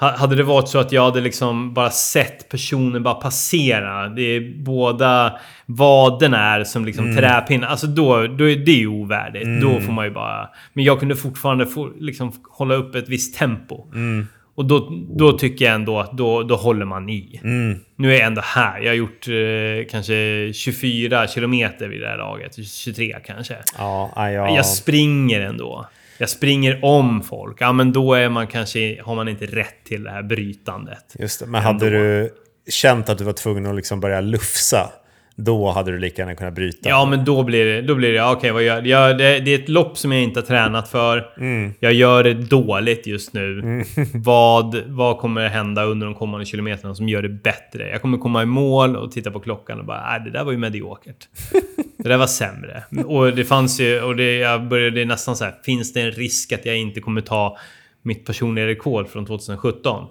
[0.00, 4.08] ha- Hade det varit så att jag hade liksom bara sett personen bara passera.
[4.08, 7.16] Det är båda vaden är som liksom Mm.
[7.16, 7.68] träpinnar.
[7.68, 9.62] Alltså då, då är det ju ovärdigt.
[9.62, 10.48] Då får man ju bara...
[10.72, 13.86] Men jag kunde fortfarande få, liksom, hålla upp ett visst tempo.
[13.94, 14.26] Mm.
[14.54, 14.88] Och då,
[15.18, 17.40] då tycker jag ändå att då, då håller man i.
[17.44, 17.80] Mm.
[17.96, 18.80] Nu är jag ändå här.
[18.80, 22.66] Jag har gjort eh, kanske 24 kilometer vid det här laget.
[22.66, 23.56] 23 kanske.
[23.78, 24.56] Ja, ja, ja.
[24.56, 25.86] Jag springer ändå.
[26.18, 27.60] Jag springer om folk.
[27.60, 31.16] Ja, men då är man kanske, har man inte rätt till det här brytandet.
[31.18, 31.46] Just det.
[31.46, 32.30] Men hade du
[32.70, 34.92] känt att du var tvungen att liksom börja lufsa,
[35.44, 36.88] då hade du lika gärna kunnat bryta.
[36.88, 39.18] Ja, men då blir det, då blir det okej, vad gör jag?
[39.18, 41.26] Det, det är ett lopp som jag inte har tränat för.
[41.38, 41.72] Mm.
[41.80, 43.82] Jag gör det dåligt just nu.
[44.14, 47.88] Vad, vad kommer hända under de kommande kilometerna som gör det bättre?
[47.88, 50.52] Jag kommer komma i mål och titta på klockan och bara, nej, det där var
[50.52, 51.28] ju mediokert.
[51.96, 52.82] Det där var sämre.
[53.04, 56.52] Och det fanns ju, och det, jag började nästan så här, finns det en risk
[56.52, 57.58] att jag inte kommer ta
[58.02, 60.06] mitt personliga rekord från 2017?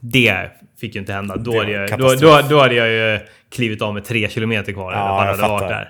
[0.00, 0.50] Det
[0.84, 1.36] fick ju inte hända.
[1.36, 3.20] Då hade, jag, då, då, då hade jag ju
[3.50, 4.92] klivit av med tre kilometer kvar.
[4.92, 5.68] Ja, jag fattar.
[5.68, 5.88] där.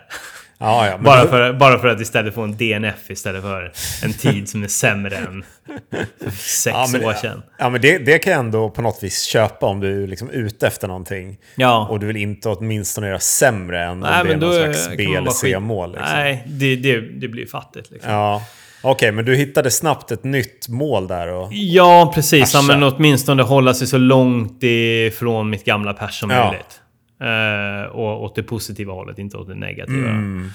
[0.59, 4.49] Ja, ja, Bara för, bara för att istället få en DNF istället för en tid
[4.49, 5.45] som är sämre än
[6.39, 7.43] sex ja, men, år sedan.
[7.59, 10.31] Ja, men det, det kan jag ändå på något vis köpa om du är liksom
[10.31, 11.39] ute efter någonting.
[11.55, 11.87] Ja.
[11.91, 15.05] Och du vill inte åtminstone göra sämre än om Nej, det är någon slags B
[15.05, 15.93] eller C-mål.
[15.93, 16.13] Liksom.
[16.13, 18.13] Nej, det, det, det blir fattigt liksom.
[18.13, 18.43] Ja.
[18.85, 21.29] Okej, men du hittade snabbt ett nytt mål där.
[21.33, 21.49] Och...
[21.53, 22.55] Ja, precis.
[22.55, 26.47] Ja, men åtminstone hålla sig så långt ifrån mitt gamla pers som Ja.
[26.49, 26.81] möjligt.
[27.23, 30.09] Eh, och åt det positiva hållet, inte åt det negativa.
[30.11, 30.51] Mm.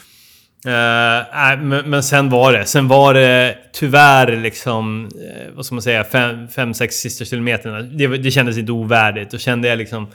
[0.66, 2.66] Eh, nej, men, men sen var det.
[2.66, 7.82] Sen var det tyvärr liksom, eh, vad ska man säga, fem, fem sex sista kilometerna.
[7.82, 9.32] Det, det kändes inte ovärdigt.
[9.32, 10.08] Då kände jag liksom,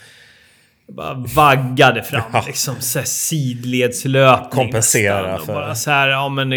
[0.88, 2.44] bara vaggade fram Ja.
[2.46, 4.50] liksom så här sidledslöpning.
[4.50, 5.46] Kompensera nästan.
[5.46, 6.56] För- bara så här, ja men det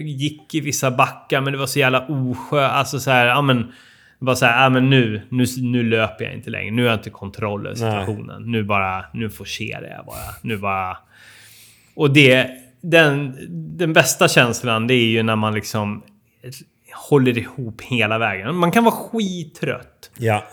[0.00, 2.66] gick i vissa backar men det var så jävla osjö.
[2.66, 3.72] Alltså så här, ja men...
[4.18, 6.70] Bara så här, ja men nu, nu, nu löper jag inte längre.
[6.70, 8.42] Nu har jag inte kontroll över situationen.
[8.50, 10.34] Nu bara, nu forcerar jag bara.
[10.42, 10.98] Nu bara...
[11.94, 13.36] Och det, den,
[13.78, 16.02] den bästa känslan det är ju när man liksom
[17.10, 18.54] håller ihop hela vägen.
[18.56, 20.10] Man kan vara skittrött.
[20.18, 20.44] Ja.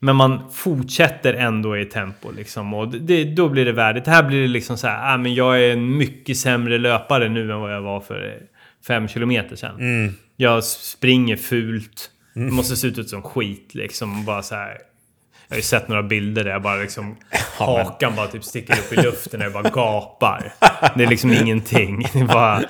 [0.00, 2.74] Men man fortsätter ändå i tempo liksom.
[2.74, 4.04] Och det, då blir det värdigt.
[4.04, 7.28] Det här blir det liksom så här, ah, men jag är en mycket sämre löpare
[7.28, 8.42] nu än vad jag var för
[8.86, 9.76] fem kilometer sedan.
[9.80, 10.14] Mm.
[10.36, 12.10] Jag springer fult.
[12.34, 14.24] Måste se ut som skit liksom.
[14.24, 14.78] Bara så här.
[15.48, 17.16] Jag har ju sett några bilder där jag bara liksom...
[17.58, 20.52] Hakan bara typ sticker upp i luften och jag bara gapar.
[20.96, 22.06] Det är liksom ingenting.
[22.12, 22.62] Det är bara...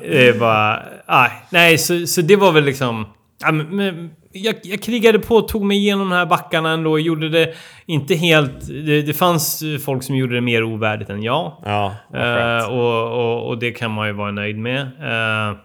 [0.00, 0.82] Det är bara...
[1.06, 3.06] Aj, nej, så, så det var väl liksom...
[3.42, 6.98] Men, men, jag, jag krigade på tog mig igenom de här backarna ändå.
[6.98, 7.54] Gjorde det
[7.86, 8.68] inte helt...
[8.68, 11.52] Det, det fanns folk som gjorde det mer ovärdigt än jag.
[11.64, 12.68] Ja, skönt.
[12.68, 14.80] och, och, och det kan man ju vara nöjd med.
[14.80, 15.56] Eh,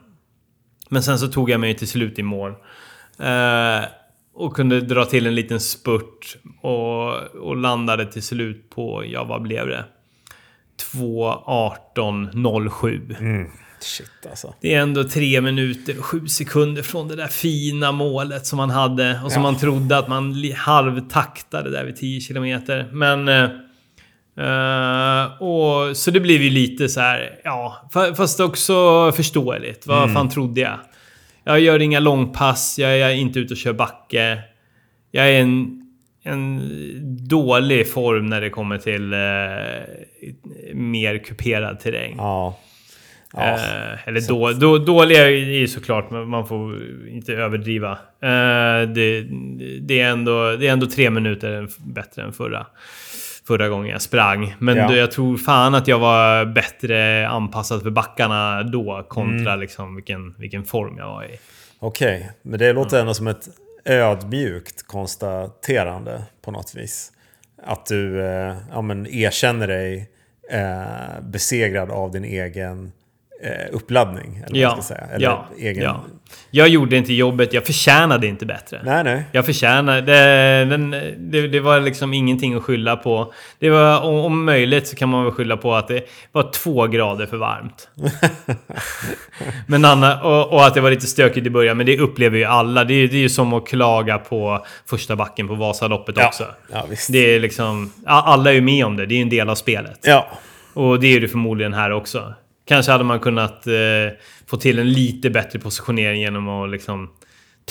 [0.90, 2.52] men sen så tog jag mig till slut i mål.
[3.20, 3.82] Eh,
[4.34, 6.38] och kunde dra till en liten spurt.
[6.62, 9.86] Och, och landade till slut på, ja vad blev det?
[10.94, 13.20] 2.18.07.
[13.20, 13.48] Mm.
[13.84, 14.54] Shit alltså.
[14.62, 18.70] Det är ändå tre minuter och sju sekunder från det där fina målet som man
[18.70, 19.20] hade.
[19.26, 19.52] Och som Ja.
[19.52, 22.90] man trodde att man halvtaktade där vid 10 kilometer.
[22.92, 23.28] Men...
[23.28, 23.50] eh,
[25.42, 27.90] och, så det blev ju lite så här, ja.
[27.94, 29.88] fa- Fast också förståeligt.
[29.88, 30.16] Vad Mm.
[30.16, 30.80] fan trodde jag?
[31.44, 34.40] Jag gör inga långpass, jag är inte ute och kör backe.
[35.12, 35.82] Jag är en,
[36.24, 36.62] en
[37.28, 39.20] dålig form när det kommer till eh,
[40.76, 42.16] mer kuperad terräng.
[42.18, 42.60] Ja.
[43.34, 43.42] Ja.
[43.54, 47.92] Eh, eller då, då, dåliga är ju såklart, men man får inte överdriva.
[48.22, 49.22] Eh, det,
[49.82, 52.68] det, är ändå, det är ändå tre minuter bättre än förra,
[53.48, 54.56] förra gången jag sprang.
[54.60, 54.88] Men Ja.
[54.88, 59.60] då, jag tror fan att jag var bättre anpassad för backarna då kontra Mm.
[59.60, 61.40] liksom vilken, vilken form jag var i.
[61.80, 63.48] Okej, men det låter ändå som ett
[63.86, 67.12] ödmjukt konstaterande på något vis.
[67.64, 70.10] Att du eh, ja, men erkänner dig
[70.52, 72.92] eh, besegrad av din egen
[73.44, 74.44] eh, uppladdning.
[74.48, 75.00] Eller Ja, säga.
[75.14, 75.84] Eller ja, egen...
[75.84, 76.04] ja.
[76.52, 78.82] Jag gjorde inte jobbet, jag förtjänade inte bättre.
[78.84, 79.24] Nej, nej.
[79.32, 80.02] Jag förtjänar...
[80.02, 83.34] Det, den, det, det var liksom ingenting att skylla på.
[83.60, 86.88] Det var, om, om möjligt så kan man väl skylla på att det var två
[86.88, 87.90] grader för varmt.
[89.68, 92.44] men Anna, och, och att det var lite stökigt i början, men det upplever ju
[92.44, 92.84] alla.
[92.84, 96.46] Det är, det är ju som att klaga på första backen på Vasaloppet Ja, också.
[96.74, 97.12] ja visst.
[97.12, 97.94] Det är liksom...
[98.06, 100.00] Alla är ju med om det, det är ju en del av spelet.
[100.04, 100.28] Ja,
[100.74, 102.34] Och det är det förmodligen här också.
[102.72, 103.74] Kanske hade man kunnat eh,
[104.48, 107.10] få till en lite bättre positionering genom att liksom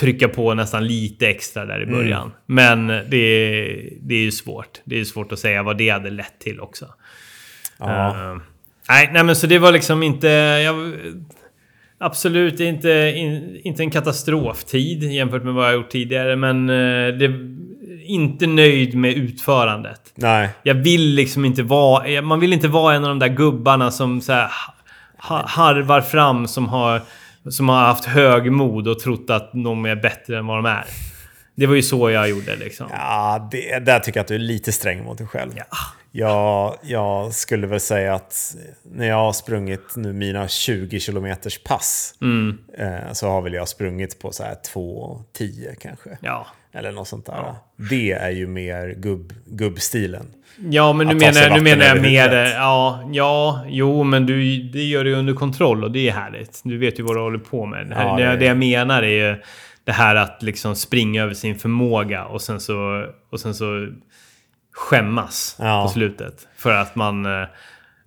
[0.01, 1.95] trycka på nästan lite extra där i Mm.
[1.95, 2.33] början.
[2.47, 4.81] Men det är, det är ju svårt.
[4.85, 6.87] Det är ju svårt att säga vad det hade lett till också.
[7.79, 8.09] Ja.
[8.09, 8.37] Eh,
[8.89, 10.29] nej, nej, men så det var liksom inte...
[10.29, 10.95] Jag,
[11.99, 16.37] absolut inte, in, inte en katastroftid jämfört med vad jag gjort tidigare.
[16.37, 17.33] Men eh, det,
[18.05, 20.01] inte nöjd med utförandet.
[20.15, 20.49] Nej.
[20.63, 22.23] Jag vill liksom inte vara...
[22.23, 24.51] Man vill inte vara en av de där gubbarna som så här,
[25.29, 27.03] harvar fram som har,
[27.51, 30.85] som har haft högmod och trott att de är bättre än vad de är.
[31.55, 32.87] Det var ju så jag gjorde liksom.
[32.93, 35.53] Ja, det, där tycker jag att du är lite sträng mot dig själv.
[35.57, 35.65] Ja.
[36.13, 38.55] Jag, jag skulle väl säga att
[38.85, 42.59] när jag har sprungit nu mina 20 kilometers pass Mm.
[42.79, 46.19] eh, så har väl jag sprungit på så här 2.10 kanske.
[46.21, 46.47] Ja.
[46.73, 47.55] Eller något sånt där.
[47.91, 50.27] Det är ju mer gubb, gubbstilen.
[50.71, 52.23] Ja, men nu menar, nu menar jag mer...
[52.29, 52.55] huvudet.
[52.55, 56.61] Ja, ja, jo, men du, det gör du under kontroll och det är härligt.
[56.65, 57.87] Du vet ju vad du håller på med.
[57.89, 59.43] Det, här, Ja, det, det- det jag menar är ju
[59.85, 63.89] det här att liksom springa över sin förmåga och sen så, och sen så
[64.73, 65.83] skämmas Ja.
[65.87, 66.49] på slutet.
[66.57, 67.27] För att man...
[67.27, 67.49] eh,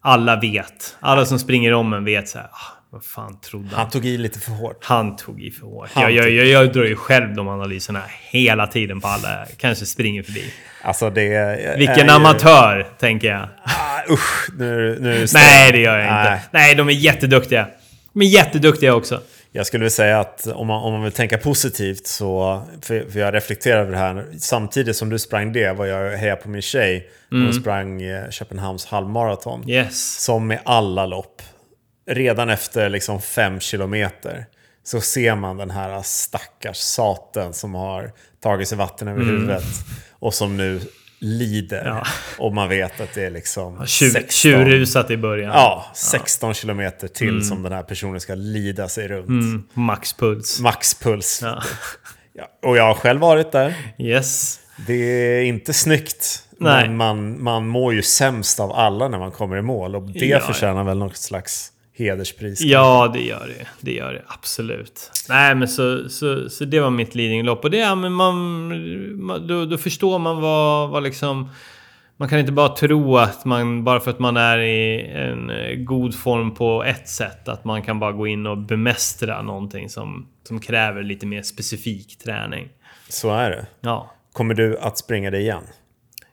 [0.05, 0.97] Alla vet.
[0.99, 2.47] Alla som springer om en vet så här...
[2.93, 3.79] Vad fan trodde han?
[3.79, 4.77] Han tog i lite för hårt.
[4.85, 5.89] Han tog i för hårt.
[5.95, 10.23] Jag, jag, jag, jag drar ju själv de analyserna hela tiden på alla kanske springer
[10.23, 10.43] förbi.
[10.81, 13.41] Alltså det är Vilken ju- amatör, tänker jag.
[13.63, 15.33] Ah, usch, nu, nu är.
[15.33, 16.29] Nej, det gör jag inte.
[16.29, 16.39] Nej.
[16.51, 17.67] Nej, de är jätteduktiga.
[18.13, 19.21] De är jätteduktiga också.
[19.51, 23.19] Jag skulle vilja säga att om man, om man vill tänka positivt så, för, för
[23.19, 26.61] jag reflekterar över det här, samtidigt som du sprang det var jag heja på min
[26.61, 27.07] tjej.
[27.31, 27.43] Mm.
[27.45, 29.69] Hon sprang eh, Köpenhamns halvmaraton.
[29.69, 30.23] Yes.
[30.23, 31.41] Som med alla lopp,
[32.05, 34.45] redan efter liksom fem kilometer
[34.83, 38.11] så ser man den här stackars saten som har
[38.43, 39.63] tagit sig vatten över huvudet
[40.19, 40.81] och som nu
[41.19, 41.81] lider.
[41.81, 41.95] Mm.
[41.97, 42.03] Ja.
[42.37, 45.51] Och man vet att det är liksom Tjur, 16, tjurrusat i början.
[45.53, 49.27] ja, 16 kilometer till som den här personen ska lida sig runt.
[49.29, 50.59] Mm, maxpuls.
[50.59, 51.39] Maxpuls.
[51.43, 51.63] Ja.
[52.35, 53.75] Ja, och jag har själv varit där.
[53.99, 54.59] Yes.
[54.87, 56.43] Det är inte snyggt.
[56.59, 56.87] Nej.
[56.87, 59.95] Men man, man mår ju sämst av alla när man kommer i mål.
[59.95, 62.61] Och det Ja, förtjänar väl något slags hederspris.
[62.61, 63.67] Ja, det gör det.
[63.81, 65.11] Det gör det absolut.
[65.29, 67.63] Nej, men så, så, så det var mitt leadinglopp.
[67.63, 68.35] Och det, ja, men man,
[69.25, 71.49] man, då, då förstår man vad, vad liksom...
[72.17, 75.75] Man kan inte bara tro att man, bara för att man är i en eh,
[75.75, 80.27] god form på ett sätt, att man kan bara gå in och bemästra någonting som,
[80.47, 82.69] som kräver lite mer specifik träning.
[83.09, 83.65] Så är det.
[83.81, 85.63] Ja, Kommer du att springa det igen?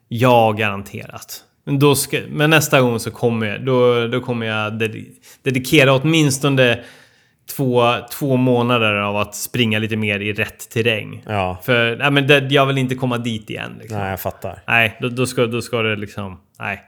[0.09, 1.45] Ja, garanterat.
[1.65, 5.11] Men, då ska, men nästa gång så kommer jag, då, då kommer jag dedi-
[5.43, 6.81] dedikera åtminstone
[7.57, 11.23] två, två månader av att springa lite mer i rätt terräng.
[11.27, 13.77] Ja, För nej, men det, jag vill inte komma dit igen.
[13.81, 13.99] Liksom.
[13.99, 14.63] nej jag fattar.
[14.67, 16.41] Nej, då, då, ska, då ska det liksom...
[16.59, 16.83] Nej.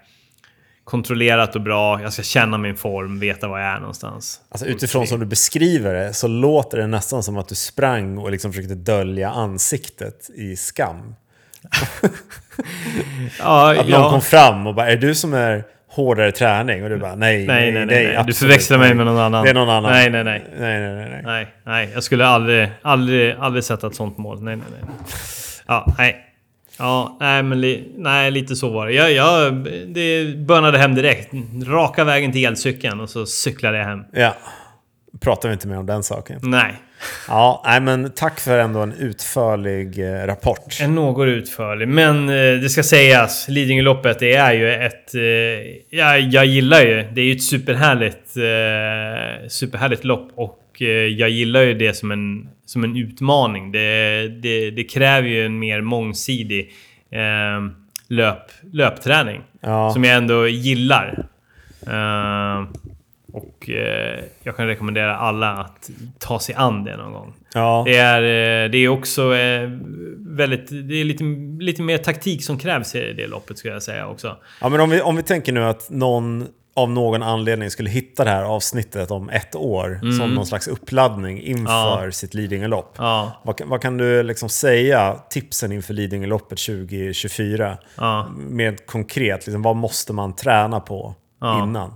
[0.84, 2.02] Kontrollerat och bra.
[2.02, 4.40] Jag ska känna min form, veta var jag är någonstans.
[4.48, 8.30] Alltså, utifrån som du beskriver det så låter det nästan som att du sprang och
[8.30, 11.14] liksom försökte dölja ansiktet i skam.
[13.38, 16.96] Ja, Att någon kom fram och bara “Är du som är hårdare träning?” och du
[16.96, 18.12] bara “Nej, Nej, nej, nej.
[18.14, 18.24] nej.
[18.26, 19.44] Du förväxlar mig med någon annan.
[19.44, 19.92] Det är någon annan.
[19.92, 20.44] Nej, nej, nej.
[20.58, 21.08] Nej, nej, nej.
[21.10, 21.22] nej.
[21.24, 21.90] Nej, nej.
[21.94, 24.42] Jag skulle aldrig, aldrig, aldrig sätta ett sånt mål.
[24.42, 24.90] Nej, nej, nej.
[25.66, 26.28] Ja, nej.
[26.78, 28.92] Ja, nej, men li, nej, lite så var det.
[28.92, 29.54] Jag, jag
[29.86, 31.30] det bönade hem direkt.
[31.66, 34.04] Raka vägen till elcykeln och så cyklade jag hem.
[34.12, 34.34] Ja,
[35.20, 36.40] pratar vi inte mer om den saken.
[36.42, 36.74] Nej,
[37.28, 40.80] Ja, nej, men tack för ändå en utförlig eh, rapport.
[40.80, 41.88] en något utförlig.
[41.88, 45.14] Men eh, det ska sägas, Lidingöloppet det är ju ett...
[45.14, 45.20] Eh,
[45.98, 47.04] jag, jag gillar ju.
[47.12, 48.28] Det är ju ett superhärligt,
[49.52, 50.32] superhärligt lopp.
[50.34, 50.58] Och
[51.16, 53.72] jag gillar ju det som en, som en utmaning.
[53.72, 56.72] Det, det, det kräver ju en mer mångsidig
[57.10, 57.72] eh,
[58.08, 59.40] löp, löpträning.
[59.60, 59.90] Ja.
[59.90, 61.26] Som jag ändå gillar.
[61.86, 62.64] Eh,
[63.32, 67.34] och eh, jag kan rekommendera alla att ta sig an det någon gång.
[67.54, 68.22] Ja, Det är,
[68.64, 69.70] eh, det är också eh,
[70.18, 70.68] väldigt...
[70.88, 71.24] Det är lite,
[71.64, 74.36] lite mer taktik som krävs i det loppet skulle jag säga också.
[74.60, 78.24] ja men om vi, om vi tänker nu att någon av någon anledning skulle hitta
[78.24, 82.04] det här avsnittet om ett år som någon slags uppladdning inför Mm.
[82.04, 82.10] Ja.
[82.12, 82.94] sitt Lidingölopp.
[82.98, 87.78] Ja, Vad, kan- vad kan du liksom säga, tipsen inför Lidingöloppet 2024?
[87.96, 88.28] ja.
[88.36, 91.14] Mer konkret, liksom, vad måste man träna på
[91.62, 91.94] innan?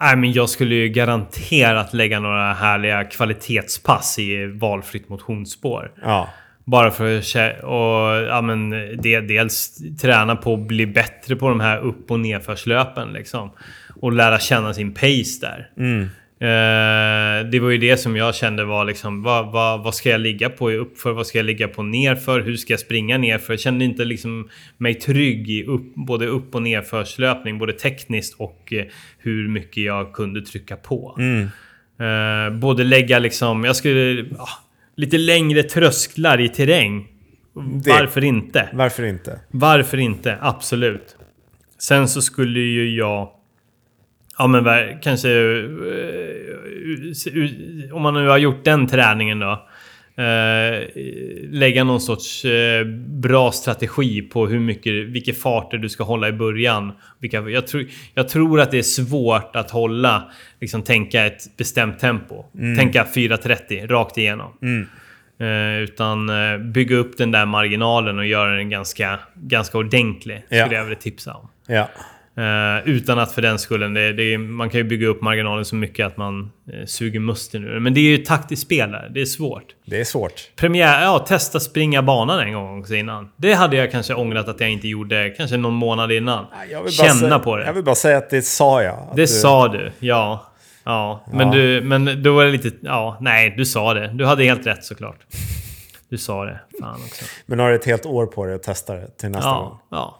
[0.00, 5.92] Nej, men jag skulle ju garanterat lägga några härliga kvalitetspass i valfritt motionsspår.
[6.02, 6.28] Ja,
[6.64, 7.24] Bara för att
[7.62, 8.70] och, ja, men,
[9.02, 13.12] det, dels träna på att bli bättre på de här upp och nedförslöpen.
[13.12, 13.50] Liksom.
[14.00, 15.70] Och lära känna sin pace där.
[16.42, 20.20] Eh, det var ju det som jag kände var liksom, vad, vad, vad ska jag
[20.20, 21.12] ligga på uppför?
[21.12, 22.40] Vad ska jag ligga på nerför?
[22.40, 23.52] Hur ska jag springa nerför?
[23.52, 28.72] Jag kände inte liksom mig trygg i upp, både upp och nerförslöpning, både tekniskt och
[28.72, 28.84] eh,
[29.18, 31.16] hur mycket jag kunde trycka på.
[32.00, 34.48] Eh, både lägga liksom, jag skulle ja,
[34.96, 37.06] lite längre trösklar i terräng.
[37.52, 38.68] Varför inte?
[38.72, 39.40] Varför inte?
[39.50, 40.38] Varför inte?
[40.40, 41.16] Absolut.
[41.78, 43.28] Sen så skulle ju jag...
[44.40, 45.28] Ja men kanske...
[45.28, 45.34] eh,
[47.32, 49.66] u- Om man nu har gjort den träningen då.
[50.16, 50.88] Eh,
[51.50, 56.32] lägga någon sorts eh, bra strategi på hur mycket, vilka farter du ska hålla i
[56.32, 56.92] början.
[57.18, 61.98] Vilka, jag, tror, jag tror att det är svårt att hålla, liksom tänka ett bestämt
[61.98, 62.44] tempo.
[62.78, 64.52] Tänka 4.30 rakt igenom.
[65.40, 70.42] Eh, utan eh, bygga upp den där marginalen och göra den ganska, ganska ordentlig.
[70.46, 70.72] Skulle Ja.
[70.72, 71.48] jag vilja tipsa om.
[71.66, 71.88] Ja.
[72.36, 75.74] Eh, utan att för den skullen, det, det man kan ju bygga upp marginalen så
[75.74, 77.82] mycket att man eh, suger musten den.
[77.82, 79.10] Men det är ju taktiskt spel där.
[79.14, 79.64] Det är svårt.
[79.84, 80.50] Det är svårt.
[80.56, 83.30] Premiär, ja, testa springa banan en gång också innan.
[83.36, 86.46] Det hade jag kanske ångrat att jag inte gjorde kanske någon månad innan.
[86.70, 87.66] Jag vill bara Känna säga, på det.
[87.66, 89.08] Jag vill bara säga att det sa jag.
[89.14, 90.46] Det du, sa du, ja.
[90.84, 91.54] Ja, men, Ja.
[91.54, 92.70] Du, men då var det lite...
[92.80, 94.10] Ja, nej, du sa det.
[94.14, 95.18] Du hade helt rätt såklart.
[96.08, 96.60] Du sa det.
[96.80, 97.24] Fan också.
[97.46, 99.58] Men har du ett helt år på dig att testa det till nästa gång.
[99.58, 100.19] Ja, ja.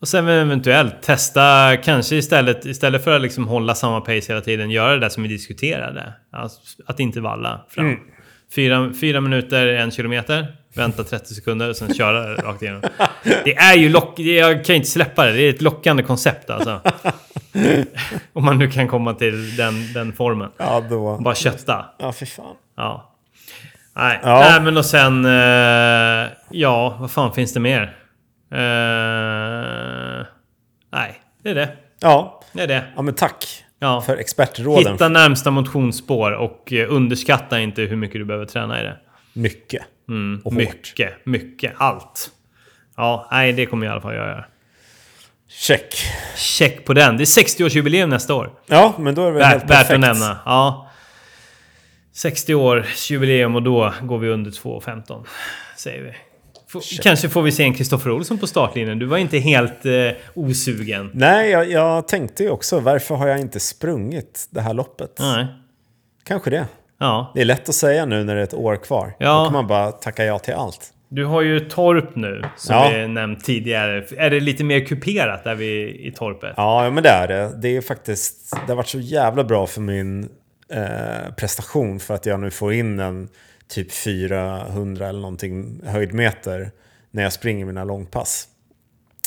[0.00, 4.70] Och sen eventuellt testa kanske istället, istället för att liksom hålla samma pace hela tiden,
[4.70, 6.12] göra det där som vi diskuterade.
[6.32, 7.86] Alltså, att inte valla fram.
[7.86, 7.98] Mm.
[8.54, 10.46] Fyra, fyra minuter, en kilometer.
[10.74, 12.82] Vänta 30 sekunder och sen köra rakt igenom.
[13.44, 14.18] Det är ju lock...
[14.18, 15.32] Jag kan inte släppa det.
[15.32, 16.80] Det är ett lockande koncept alltså.
[18.32, 20.50] Om man nu kan komma till den, den formen.
[20.56, 21.18] Ja, då...
[21.18, 21.84] Bara kötta.
[21.98, 22.54] Ja, fy fan.
[22.76, 23.14] Ja.
[23.96, 24.40] Nej, Ja.
[24.40, 25.24] Nej men och sen...
[25.24, 27.96] eh, ja, vad fan finns det mer?
[28.50, 30.26] Eh,
[30.92, 31.76] nej, det är det.
[32.00, 32.40] Ja.
[32.52, 32.84] Det är det.
[32.96, 34.00] ja, men tack Ja.
[34.00, 34.92] för expertråden.
[34.92, 38.96] Hitta närmsta motionsspår och eh, underskatta inte hur mycket du behöver träna i det.
[39.32, 39.82] Mycket.
[40.08, 40.58] Mm, Och hårt.
[40.62, 41.72] mycket, mycket.
[41.76, 42.30] Allt.
[42.96, 44.44] Ja, nej, det kommer jag i alla fall göra.
[45.48, 45.94] Check.
[46.36, 47.16] Check på den.
[47.16, 48.50] Det är 60-årsjubileum nästa år.
[48.66, 50.00] Ja, men då är det väl helt Värt, värt att perfekt.
[50.00, 50.38] nämna.
[50.44, 50.90] Ja.
[52.12, 55.24] 60 års jubileum och då går vi under 2,15.
[55.76, 56.12] Säger vi.
[56.76, 58.98] F- kanske får vi se en Kristoffer Olsson på startlinjen.
[58.98, 59.92] Du var inte helt eh,
[60.34, 61.10] osugen.
[61.14, 65.16] Nej, jag, jag tänkte ju också, varför har jag inte sprungit det här loppet?
[65.20, 65.46] Nej.
[66.24, 66.66] Kanske det.
[67.00, 67.32] Ja.
[67.34, 69.14] Det är lätt att säga nu när det är ett år kvar.
[69.18, 69.38] Ja.
[69.38, 70.92] Då kan man bara tacka ja till allt.
[71.10, 72.90] Du har ju Torp nu, som Ja.
[72.94, 74.04] vi nämnt tidigare.
[74.16, 76.54] Är det lite mer kuperat där vi i Torpet?
[76.56, 77.52] Ja, ja, men det är det.
[77.62, 80.28] Det är faktiskt, det har varit så jävla bra för min
[80.72, 83.28] eh, prestation för att jag nu får in en
[83.68, 86.70] typ 400 eller någonting höjdmeter
[87.10, 88.48] när jag springer mina långpass.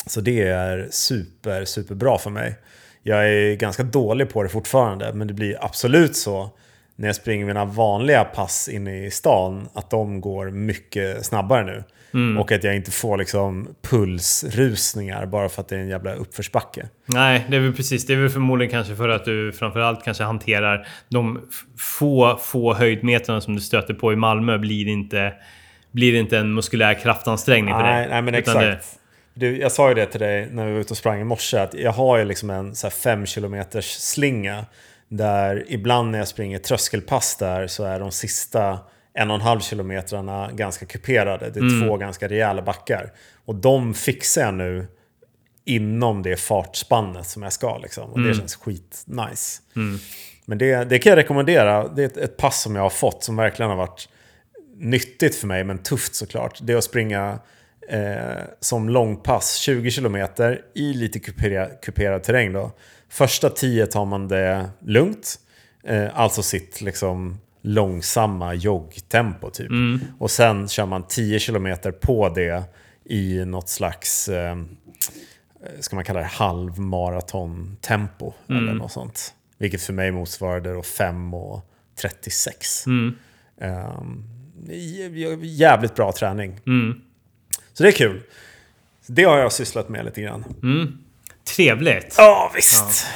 [0.06, 2.54] Så det är super, super bra för mig.
[3.02, 6.50] Jag är ganska dålig på det fortfarande, men det blir absolut så
[6.96, 11.84] när jag springer mina vanliga pass inne i stan att de går mycket snabbare nu.
[12.38, 16.88] Och att jag inte får liksom pulsrusningar bara för att det är en jävla uppförsbacke.
[17.06, 18.06] Nej, det är väl precis.
[18.06, 21.40] Det är väl förmodligen kanske för att du framförallt kanske hanterar de
[21.78, 25.32] få, få höjdmetrarna som du stöter på i Malmö blir inte,
[25.92, 28.08] blir inte en muskulär kraftansträngning för dig.
[28.08, 28.98] Nej, men exakt.
[29.34, 31.58] Du, jag sa ju det till dig när vi var ute och sprang i morse,
[31.58, 34.64] att jag har ju liksom en så här fem kilometers slinga.
[35.08, 38.78] Där ibland när jag springer tröskelpass där så är de sista
[39.14, 41.50] en och en halv kilometrarna ganska kuperade.
[41.50, 41.88] Det är Mm.
[41.88, 43.12] två ganska rejäla backar.
[43.44, 44.86] Och de fixar jag nu
[45.64, 47.78] inom det fartspannet som jag ska.
[47.78, 48.10] Liksom.
[48.10, 48.28] Och Mm.
[48.30, 49.62] det känns skit nice.
[50.46, 51.88] Men det, det kan jag rekommendera.
[51.88, 54.08] Det är ett, ett pass som jag har fått som verkligen har varit
[54.76, 56.58] nyttigt för mig, men tufft såklart.
[56.62, 57.38] Det är att springa
[57.88, 62.52] eh, som långpass 20 kilometer i lite kupera, kuperad terräng.
[62.52, 62.70] Då.
[63.08, 65.34] Första 10 tar man det lugnt,
[65.84, 69.70] eh, alltså sitt liksom långsamma joggtempo typ.
[70.18, 72.64] Och sen kör man 10 kilometer på det
[73.04, 74.56] i något slags eh,
[75.80, 79.34] ska man kalla det halvmaratontempo eller något sånt.
[79.58, 81.70] Vilket för mig motsvarade då 5 och
[82.00, 82.86] 36.
[82.86, 83.16] Mm.
[84.68, 86.60] J- jävligt bra träning.
[86.66, 87.00] Mm.
[87.72, 88.22] Så det är kul.
[89.06, 90.44] Det har jag sysslat med lite grann.
[91.56, 92.14] Trevligt.
[92.18, 93.06] Ja, visst.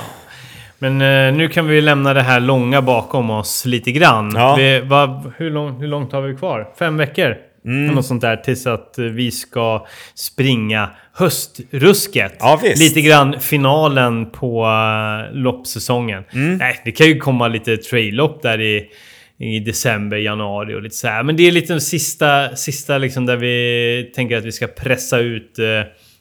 [0.79, 4.33] Men eh, nu kan vi lämna det här långa bakom oss lite grann.
[4.35, 4.57] Ja.
[4.57, 6.69] Vi, vad, hur, lång, hur långt har vi kvar?
[6.79, 7.37] Fem veckor?
[7.67, 7.95] Mm.
[7.95, 12.37] Något sånt där tills att eh, vi ska springa höstrusket.
[12.39, 12.61] Ja.
[12.77, 16.25] Lite grann finalen på uh, loppsäsongen.
[16.33, 16.57] Mm.
[16.57, 18.91] Nej, det kan ju komma lite trail-lopp där i,
[19.39, 21.23] i december, januari och lite så här.
[21.23, 25.19] Men det är lite den sista, sista liksom där vi tänker att vi ska pressa
[25.19, 25.65] ut eh,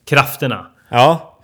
[0.09, 0.67] krafterna.
[0.89, 1.34] Ja,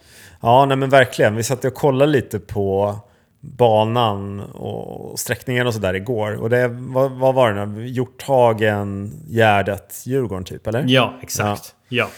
[0.42, 1.36] ja nej men verkligen.
[1.36, 3.00] Vi satt och kollade lite på
[3.42, 6.42] banan och sträckningen och sådär igår.
[6.42, 7.88] Och det, vad, vad var det nu?
[7.88, 10.84] Hjorthagen, Gärdet, Djurgården typ, eller?
[10.88, 11.76] Ja, exakt.
[11.90, 12.10] Ja.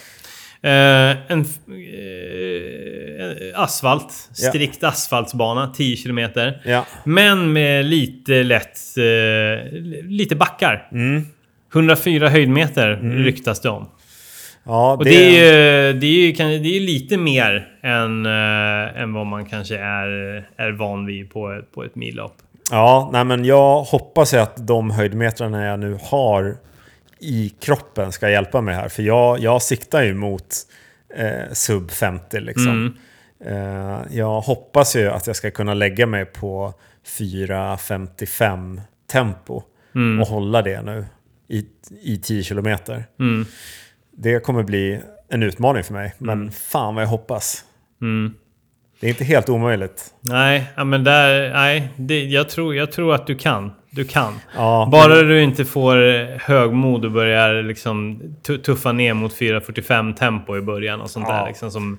[0.62, 1.46] Eh, en eh,
[3.60, 4.30] asfalt.
[4.36, 4.48] Ja.
[4.48, 6.62] Strikt asfaltsbana, 10 kilometer.
[6.64, 6.86] Ja.
[7.04, 8.78] Men med lite lätt...
[8.96, 9.72] Eh,
[10.02, 10.88] lite backar.
[10.92, 11.26] Mm.
[11.72, 13.88] 104 höjdmeter ryktas det om.
[14.66, 19.12] Ja, Och det, är ju, det, är ju, det är lite mer än, eh, än
[19.12, 20.08] vad man kanske är,
[20.56, 22.34] är van vid på, ett- på ett millopp.
[22.70, 26.56] Ja, nej men jag hoppas att de höjdmetrarna jag nu har
[27.20, 28.88] i kroppen ska hjälpa mig här.
[28.88, 30.46] För jag, jag siktar ju mot
[31.16, 32.96] eh, sub 50 liksom.
[33.46, 36.74] Eh, jag hoppas ju att jag ska kunna lägga mig på
[37.18, 38.80] 4.55
[39.12, 39.62] tempo
[40.20, 41.04] och hålla det nu
[41.48, 41.64] i,
[42.02, 43.04] i 10 kilometer.
[43.20, 43.46] Mm.
[44.16, 47.64] Det kommer bli en utmaning för mig, men fan vad jag hoppas.
[48.02, 48.34] Mm.
[49.00, 50.04] Det är inte helt omöjligt.
[50.20, 53.72] Nej, men där, nej det, jag, tror, jag tror att du kan.
[53.90, 54.34] Du kan.
[54.56, 55.96] Ja, Bara du inte får
[56.38, 61.34] högmod och börjar liksom tu- tuffa ner mot 4.45 tempo i början och sånt Ja.
[61.36, 61.46] där.
[61.46, 61.98] Liksom som,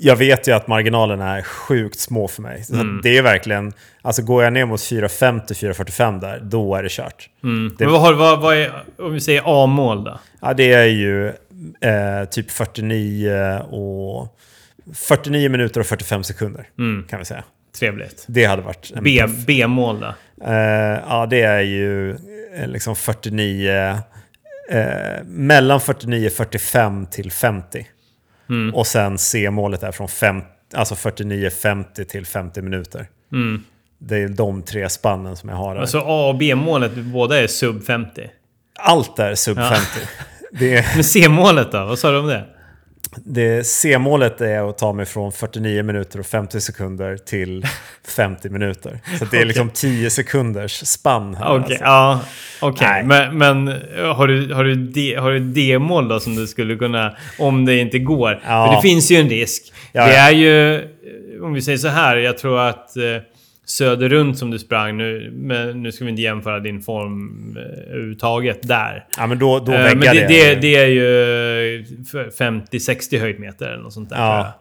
[0.00, 2.62] Jag vet ju att marginalerna är sjukt små för mig.
[2.64, 3.00] Så Mm.
[3.02, 3.72] det är verkligen,
[4.02, 7.28] alltså går jag ner mot 4.50-4.45 där, då är det kört.
[7.40, 7.48] Det,
[7.84, 10.18] men vad, har, vad, vad är, om vi säger A-mål då?
[10.40, 11.26] ja, det är ju
[11.80, 14.38] eh, typ 49 och
[14.94, 17.04] 49 minuter och 45 sekunder Mm.
[17.10, 17.44] kan vi säga.
[17.78, 18.24] Trevligt.
[18.28, 18.92] Det hade varit
[19.46, 20.14] B-mål då?
[20.46, 22.10] Eh, ja, det är ju
[22.56, 23.98] eh, liksom 49,
[24.70, 27.86] eh, mellan 49-45 till 50.
[28.48, 28.74] Mm.
[28.74, 30.40] Och sen C-målet är från fem,
[30.74, 33.06] alltså 49-50 till 50 minuter.
[33.32, 33.64] Mm.
[33.98, 35.80] Det är de tre spannen som jag har där.
[35.80, 38.30] Alltså A och B-målet, båda är sub 50.
[38.80, 39.76] Allt är sub 50.
[40.52, 41.84] Det, är- Men C-målet då?
[41.84, 42.44] Vad sa du om det?
[43.16, 47.66] Det C-målet är att ta mig från 49 minuter och 50 sekunder till
[48.16, 49.00] 50 minuter.
[49.18, 51.36] Så det är liksom 10 sekunders spann.
[51.40, 51.74] Okej, alltså.
[51.84, 52.20] ja.
[52.60, 53.32] Okej, Nej.
[53.32, 56.76] men, men eh, har du, har du, de, har du D-mål då som du skulle
[56.76, 58.42] kunna, om det inte går?
[58.46, 58.66] Ja.
[58.66, 59.72] För det finns ju en risk.
[59.92, 60.82] Ja, det är ju, eh,
[61.42, 63.02] om vi säger så här, jag tror att eh,
[63.68, 67.92] Söder runt som du sprang nu, men nu ska vi inte jämföra din form eh,
[67.92, 69.06] överhuvudtaget där.
[69.16, 70.60] Ja, men då, då väggar men det, det, det.
[70.60, 71.82] det är ju
[72.38, 74.16] 50-60 höjdmeter eller något sånt där.
[74.16, 74.60] Ja.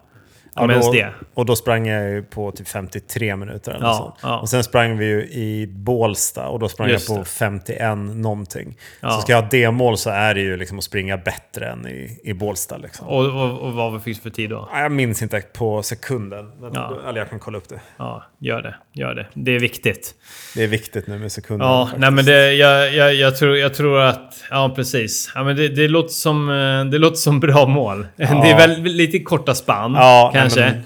[0.58, 1.10] Ja, ens då, det.
[1.34, 4.16] Och då sprang jag ju på typ 53 minuter eller Ja, sånt.
[4.22, 4.40] ja.
[4.40, 7.30] Och sen sprang vi ju i Bålsta och då sprang Just jag på det.
[7.30, 8.78] 51 någonting.
[9.02, 9.10] Ja.
[9.10, 12.20] Så ska jag ha D-mål så är det ju liksom att springa bättre än i,
[12.24, 12.78] i Bålsta.
[12.78, 13.08] Liksom.
[13.08, 14.70] Och, och, och vad du för tid då?
[14.74, 16.52] Ja, Jag minns inte på sekunden.
[16.60, 16.94] Men, Ja.
[17.10, 17.80] Eller jag kan kolla upp det.
[17.98, 18.76] Ja, gör det.
[18.94, 19.28] Gör det.
[19.34, 20.16] Det är viktigt.
[20.56, 21.68] Det är viktigt nu med sekunden.
[21.68, 22.00] Ja, faktiskt.
[22.02, 24.44] nej men det, jag, jag, jag, tror, jag tror att...
[24.50, 25.32] Ja, precis.
[25.36, 28.08] Ja, men det, det, låter som, eh, det låter som bra mål.
[28.16, 30.72] Det är väl lite korta spann, Ja, kanske.
[30.72, 30.84] men-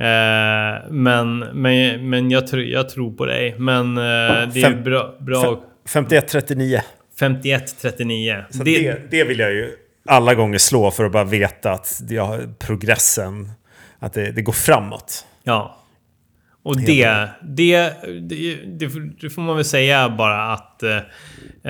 [0.00, 3.54] Eh, men, men, men jag, tror, jag tror på dig.
[3.58, 4.02] Men eh,
[4.54, 5.14] det är bra...
[5.20, 6.80] bra 51-39.
[7.20, 8.44] 51-39.
[8.50, 9.70] Så Det, det, det vill jag ju
[10.08, 13.50] alla gånger slå för att bara veta att jag har progressen,
[13.98, 15.26] att det, det går framåt.
[15.42, 15.76] Ja.
[16.62, 18.88] Och det, det, det, det,
[19.20, 20.82] det får man väl säga bara att...
[20.82, 20.96] Eh,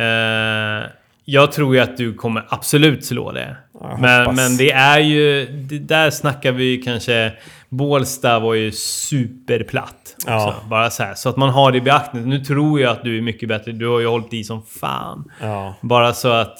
[0.02, 0.82] eh,
[1.30, 3.56] jag tror ju att du kommer absolut slå det.
[3.98, 5.46] men, men det är ju...
[5.46, 7.32] Det där snackar vi ju kanske...
[7.68, 10.16] Bålsta var ju superplatt.
[10.26, 10.54] Ja.
[10.70, 11.14] Bara så här.
[11.14, 12.28] Så att man har det i beaktning.
[12.28, 13.72] Nu tror jag att du är mycket bättre.
[13.72, 15.30] Du har ju hållit i som fan.
[15.40, 15.74] Ja.
[15.80, 16.58] Bara så att...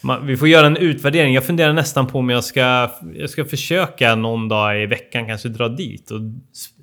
[0.00, 1.34] Man, vi får göra en utvärdering.
[1.34, 5.48] Jag funderar nästan på om jag ska, jag ska försöka någon dag i veckan kanske
[5.48, 6.20] dra dit och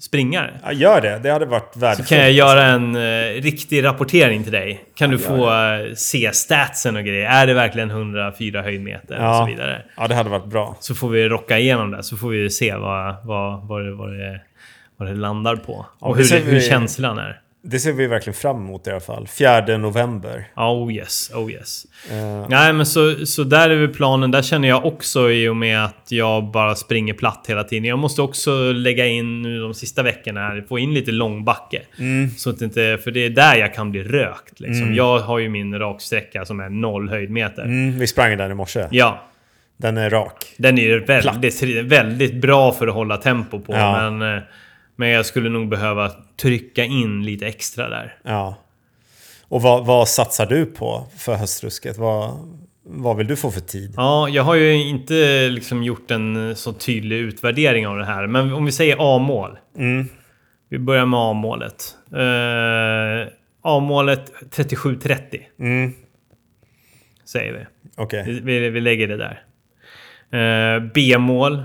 [0.02, 0.54] springa det.
[0.64, 1.20] Ja, gör det.
[1.24, 2.08] Det hade varit värdefullt.
[2.08, 4.84] Så kan jag göra en eh, riktig rapportering till dig.
[4.96, 7.30] Kan du gör få eh, se statsen och grejer.
[7.30, 9.40] Är det verkligen 104 höjdmeter och Ja.
[9.40, 9.82] så vidare.
[9.98, 10.78] Ja, det hade varit bra.
[10.80, 12.04] Så får vi rocka igenom det.
[12.04, 14.42] Så får vi se vad, vad, vad, det, vad, det,
[14.98, 15.86] vad det landar på.
[16.02, 17.40] Ja, och det hur, hur vi- känslan är.
[17.68, 19.28] Det ser vi verkligen fram emot i alla fall.
[19.28, 20.48] 4 november.
[20.56, 21.86] Oh yes, oh yes.
[22.12, 24.32] Eh, Nej, men så, så där är väl planen.
[24.32, 27.86] Där känner jag också i och med att jag bara springer platt hela tiden.
[27.86, 31.82] Jag måste också lägga in nu de sista veckorna här, få in lite långbacke.
[32.38, 34.60] Så att inte, för det är där jag kan bli rökt.
[34.60, 34.96] Liksom.
[34.96, 37.64] Jag har ju min raksträcka som är noll höjdmeter.
[37.64, 38.88] mm, vi sprang den i morse.
[38.92, 39.24] Ja,
[39.78, 40.54] Den är rak.
[40.58, 43.74] den är väldigt, väldigt bra för att hålla tempo på.
[43.74, 44.10] Ja.
[44.12, 44.44] Men, eh,
[44.96, 48.18] men jag skulle nog behöva trycka in lite extra där.
[48.24, 48.56] Ja.
[49.48, 51.98] Och vad, vad satsar du på för höstrusket?
[51.98, 52.34] Vad,
[52.84, 53.94] vad vill du få för tid?
[53.98, 58.28] Ja, jag har ju inte liksom gjort en så tydlig utvärdering av det här.
[58.28, 59.58] Men om vi säger A-mål.
[59.78, 60.08] Mm.
[60.70, 61.96] Vi börjar med A-målet.
[62.14, 65.94] Eh, A-målet 37-30 Mm.
[67.26, 67.66] säger vi.
[67.96, 68.24] Okej.
[68.28, 69.44] Vi, vi, vi lägger det där.
[70.76, 71.64] Eh, B-mål.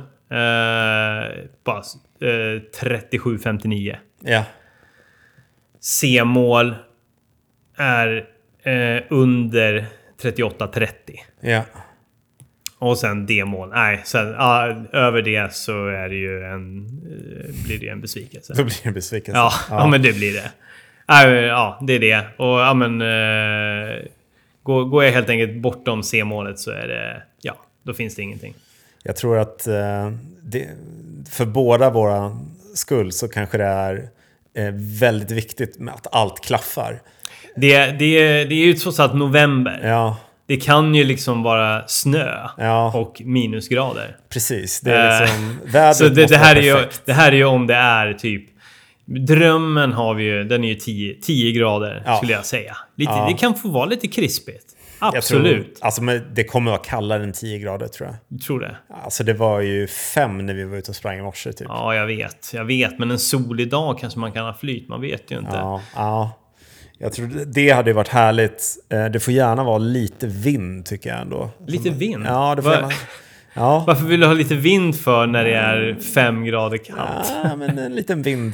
[1.65, 1.83] Bara,
[2.21, 2.27] eh,
[2.83, 3.97] 37-59.
[4.21, 4.45] Ja.
[5.81, 6.75] C-mål
[7.77, 8.29] är
[8.63, 9.87] eh, under
[10.23, 10.89] 38-30.
[11.41, 11.63] Ja.
[12.79, 13.69] Och sen D-mål.
[13.69, 18.55] Nej, sen, ja, över det så är det ju en, eh, blir det en besvikelse.
[18.57, 19.39] Då blir det en besvikelse.
[19.39, 19.87] Ja, ja.
[19.87, 20.51] men det blir det.
[21.07, 22.27] Ja, ja, det är det.
[22.37, 23.01] Och ja, men...
[23.01, 24.11] Eh,
[24.63, 27.23] Går, går jag helt enkelt bortom C-målet så är det...
[27.43, 28.55] Ja, då finns det ingenting.
[29.03, 30.13] Jag tror att eh,
[30.43, 30.69] det,
[31.31, 32.37] för båda våra
[32.75, 34.09] skull så kanske det är
[34.57, 37.03] eh, väldigt viktigt med att allt klaffar.
[37.57, 39.81] Det, det, det är ju trots allt november.
[39.85, 40.17] Ja,
[40.47, 42.93] Det kan ju liksom vara snö Ja.
[42.99, 44.17] och minusgrader.
[44.29, 44.81] precis.
[44.81, 47.45] Det är Eh, liksom, vädret Så det, det, här är ju, det här är ju
[47.45, 48.45] om det är typ...
[49.05, 52.17] Drömmen har vi ju, den är ju 10, 10 grader Ja.
[52.17, 52.77] skulle jag säga.
[52.97, 53.27] Lite, Ja.
[53.29, 54.65] Det kan få vara lite krispigt.
[55.01, 55.75] Absolut.
[55.77, 58.17] Tror, alltså, det kommer vara kallare än 10 grader tror jag.
[58.29, 58.77] Jag tror det.
[59.05, 61.67] Alltså det var ju fem när vi var ute och sprang i morse typ.
[61.71, 62.51] Ja, jag vet.
[62.55, 62.99] Jag vet.
[62.99, 64.89] Men en solig dag kanske man kan ha flyt.
[64.89, 65.57] Man vet ju inte.
[65.57, 66.37] Ja, ja.
[66.99, 68.63] Jag tror det hade varit härligt.
[68.93, 71.51] Eh, Det får gärna vara lite vind tycker jag ändå.
[71.67, 72.25] Lite vind?
[72.27, 72.91] Ja, det får Va- gärna...
[73.55, 73.85] Ja.
[73.87, 77.33] Varför vill du ha lite vind för när det är fem grader kallt?
[77.45, 78.53] ja, men en liten vind.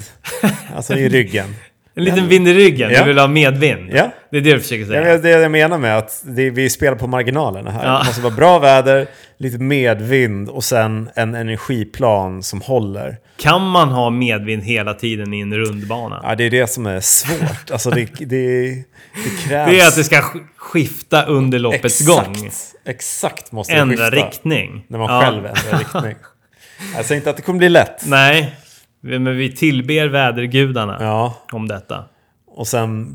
[0.77, 1.47] Alltså i ryggen.
[1.97, 2.91] En liten vind i ryggen?
[2.91, 2.99] Ja.
[3.01, 3.91] Du vill ha medvind?
[3.93, 4.11] Ja.
[4.31, 5.13] Det är det du försöker Det säga?
[5.15, 7.85] är det jag menar med att det, vi spelar på marginalerna här.
[7.87, 7.99] Ja.
[7.99, 9.07] Det måste vara bra väder,
[9.39, 13.17] lite medvind och sen en energiplan som håller.
[13.39, 16.21] Kan man ha medvind hela tiden i en rundbana?
[16.25, 17.71] Ja, det är det som är svårt.
[17.71, 19.71] Alltså det, det, det krävs...
[19.71, 22.37] Det är att det ska sk- skifta under loppets gång.
[22.47, 24.27] Exakt, exakt måste det Ändra skifta.
[24.27, 24.85] riktning.
[24.89, 25.21] När man Ja.
[25.21, 26.15] själv ändrar riktning.
[26.97, 28.03] Jag säger inte att det kommer bli lätt.
[28.07, 28.55] Nej,
[29.01, 32.05] men vi tillber vädergudarna Ja, om detta.
[32.47, 33.07] och sen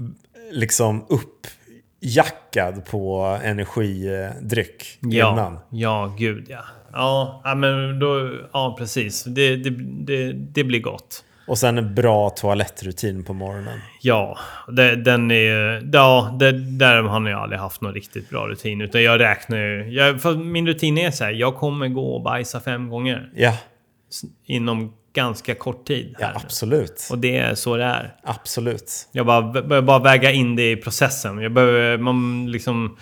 [0.51, 5.59] liksom uppjackad på energidryck Ja, innan.
[5.69, 6.59] ja, gud ja.
[6.93, 9.23] Ja, men då, ja precis.
[9.23, 9.69] Det, det,
[10.05, 11.23] det, det blir gott.
[11.47, 13.79] Och sen en bra toalettrutin på morgonen.
[14.01, 18.81] Ja, det, den är Ja, det, där har jag aldrig haft någon riktigt bra rutin.
[18.81, 19.89] Utan jag räknar ju...
[19.93, 23.29] Jag, min rutin är så här, jag kommer gå och bajsa fem gånger.
[23.35, 23.57] Ja,
[24.45, 26.15] Inom ganska kort tid.
[26.19, 27.07] ja absolut.
[27.11, 28.15] Och det är så det är.
[28.23, 29.07] Absolut.
[29.11, 31.41] Jag bara, bara väga in det i processen.
[31.41, 32.97] Jag behöver, man liksom...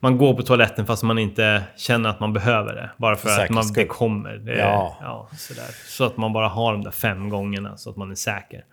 [0.00, 2.90] Man går på toaletten fast man inte känner att man behöver det.
[2.96, 4.30] Bara för För att man, det kommer.
[4.30, 4.96] Det, är- Ja.
[5.00, 5.64] ja sådär.
[5.88, 8.64] Så att man bara har de där fem gångerna så att man är säker.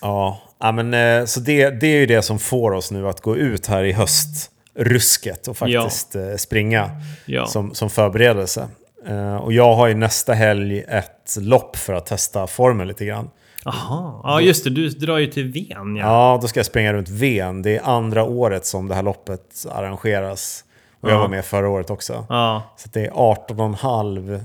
[0.00, 3.20] Ja, ja men, eh, så det, det är ju det som får oss nu att
[3.20, 6.90] gå ut här i höstrusket och faktiskt eh, springa
[7.26, 7.46] Ja.
[7.46, 8.68] som, som förberedelse.
[9.08, 13.30] Eh, Och jag har ju nästa helg ett lopp för att testa formen lite grann.
[13.66, 14.20] Aha.
[14.24, 14.70] Ja, just det.
[14.70, 15.96] Du drar ju till Ven.
[15.96, 16.06] Ja.
[16.06, 17.62] Ja, då ska jag springa runt Ven.
[17.62, 20.64] Det är andra året som det här loppet arrangeras.
[21.00, 21.20] Och jag Ja.
[21.20, 22.26] var med förra året också.
[22.28, 22.62] Ja.
[22.76, 24.40] Så det är 18,5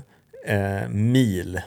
[0.46, 1.60] eh, mil.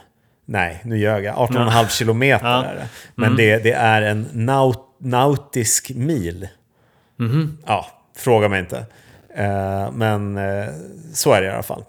[0.46, 1.34] Nej, nu ljög jag.
[1.36, 2.64] 18,5 kilometer Ja.
[2.64, 2.88] är det.
[3.14, 6.48] Men det, det är en naut, nautisk mil.
[7.16, 7.58] Mhm.
[7.66, 7.86] Ja,
[8.16, 8.78] fråga mig inte.
[9.36, 10.66] Eh, men eh,
[11.12, 11.84] så är det i alla fall.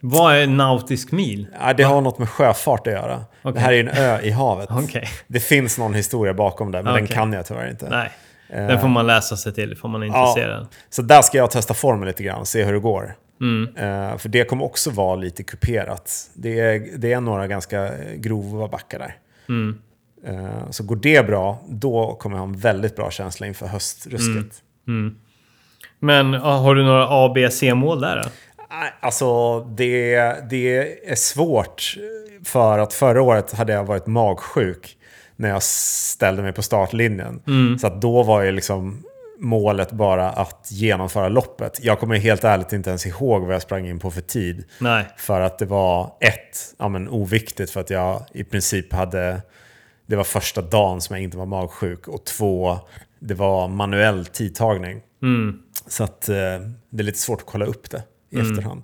[0.00, 1.46] Vad är nautisk mil?
[1.60, 3.24] Ja, det har något med sjöfart att göra.
[3.42, 3.52] Okej.
[3.54, 4.68] Det här är en ö i havet.
[4.72, 5.08] Okej.
[5.26, 7.16] Det finns någon historia bakom det, men den Okej.
[7.16, 7.88] kan jag tyvärr inte.
[7.90, 8.10] Nej.
[8.48, 10.12] Den får man läsa sig till får man är Eh.
[10.14, 10.66] Ja, intresserad.
[10.90, 13.14] så där ska jag testa formen lite grann, se hur det går.
[13.40, 13.76] Mm.
[13.76, 16.30] Eh, för det kommer också vara lite kuperat.
[16.34, 19.16] Det är, det är några ganska grova backar där.
[19.48, 19.78] Mm.
[20.26, 24.62] Eh, så går det bra, då kommer jag ha en väldigt bra känsla inför höstrusket.
[25.98, 28.30] Men ja, har du några A, B, C-mål där då?
[28.70, 30.16] Nej, Alltså det,
[30.50, 30.78] det
[31.10, 31.96] är svårt
[32.44, 34.96] för att förra året hade jag varit magsjuk
[35.36, 37.42] när jag ställde mig på startlinjen.
[37.80, 39.04] Så att då var ju liksom
[39.38, 41.78] målet bara att genomföra loppet.
[41.82, 44.64] Jag kommer helt ärligt inte ens ihåg vad jag sprang in på för tid.
[44.78, 45.06] Nej.
[45.16, 49.42] För att det var ett, ja men oviktigt för att jag i princip hade,
[50.06, 52.08] det var första dagen som jag inte var magsjuk.
[52.08, 52.78] Och två,
[53.18, 55.00] det var manuell tidtagning.
[55.22, 55.62] Mm.
[55.86, 56.34] Så att eh,
[56.90, 58.82] det är lite svårt att kolla upp det i efterhand.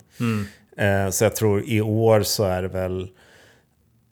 [0.76, 3.10] Eh, så jag tror i år så är det väl,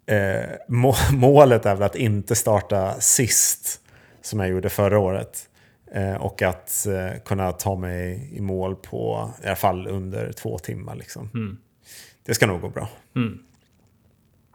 [0.07, 3.81] eh, må målet är väl att inte starta sist
[4.23, 5.49] som jag gjorde förra året.
[5.93, 6.87] Eh, och att
[7.25, 10.95] kunna ta mig i mål på i alla fall under två timmar.
[10.95, 11.31] Liksom.
[12.27, 12.89] Det ska nog gå bra.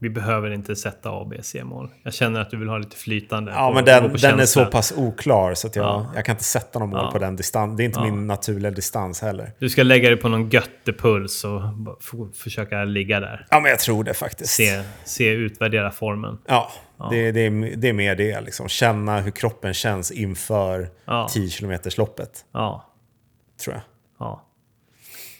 [0.02, 1.90] Vi behöver inte sätta A, B, C-mål.
[2.04, 3.52] Jag känner att du vill ha lite flytande.
[3.52, 6.12] Ja, på- men den, den är så pass oklar så att jag, Ja.
[6.16, 7.12] jag kan inte sätta någon mål Ja.
[7.12, 7.76] på den distansen.
[7.78, 8.04] Det är inte Ja.
[8.06, 9.52] min naturliga distans heller.
[9.60, 11.62] Du ska lägga dig på någon göttepuls och
[12.36, 13.46] försöka ligga där.
[13.50, 14.54] Ja, men jag tror det faktiskt.
[14.54, 16.38] Se, se utvärdera formen.
[16.48, 16.72] Ja,
[17.12, 18.42] Det, det, är, det är mer det.
[18.42, 18.68] Liksom.
[18.68, 21.28] Känna hur kroppen känns inför Ja.
[21.32, 22.86] 10 km loppet Ja,
[23.64, 23.84] tror jag.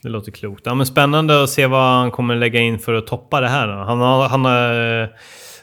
[0.02, 0.66] Det låter klokt.
[0.66, 3.68] Ja, men spännande att se vad han kommer lägga in för att toppa det här.
[3.68, 3.74] Då.
[3.74, 4.30] Han har...
[4.30, 5.10] Han har eh,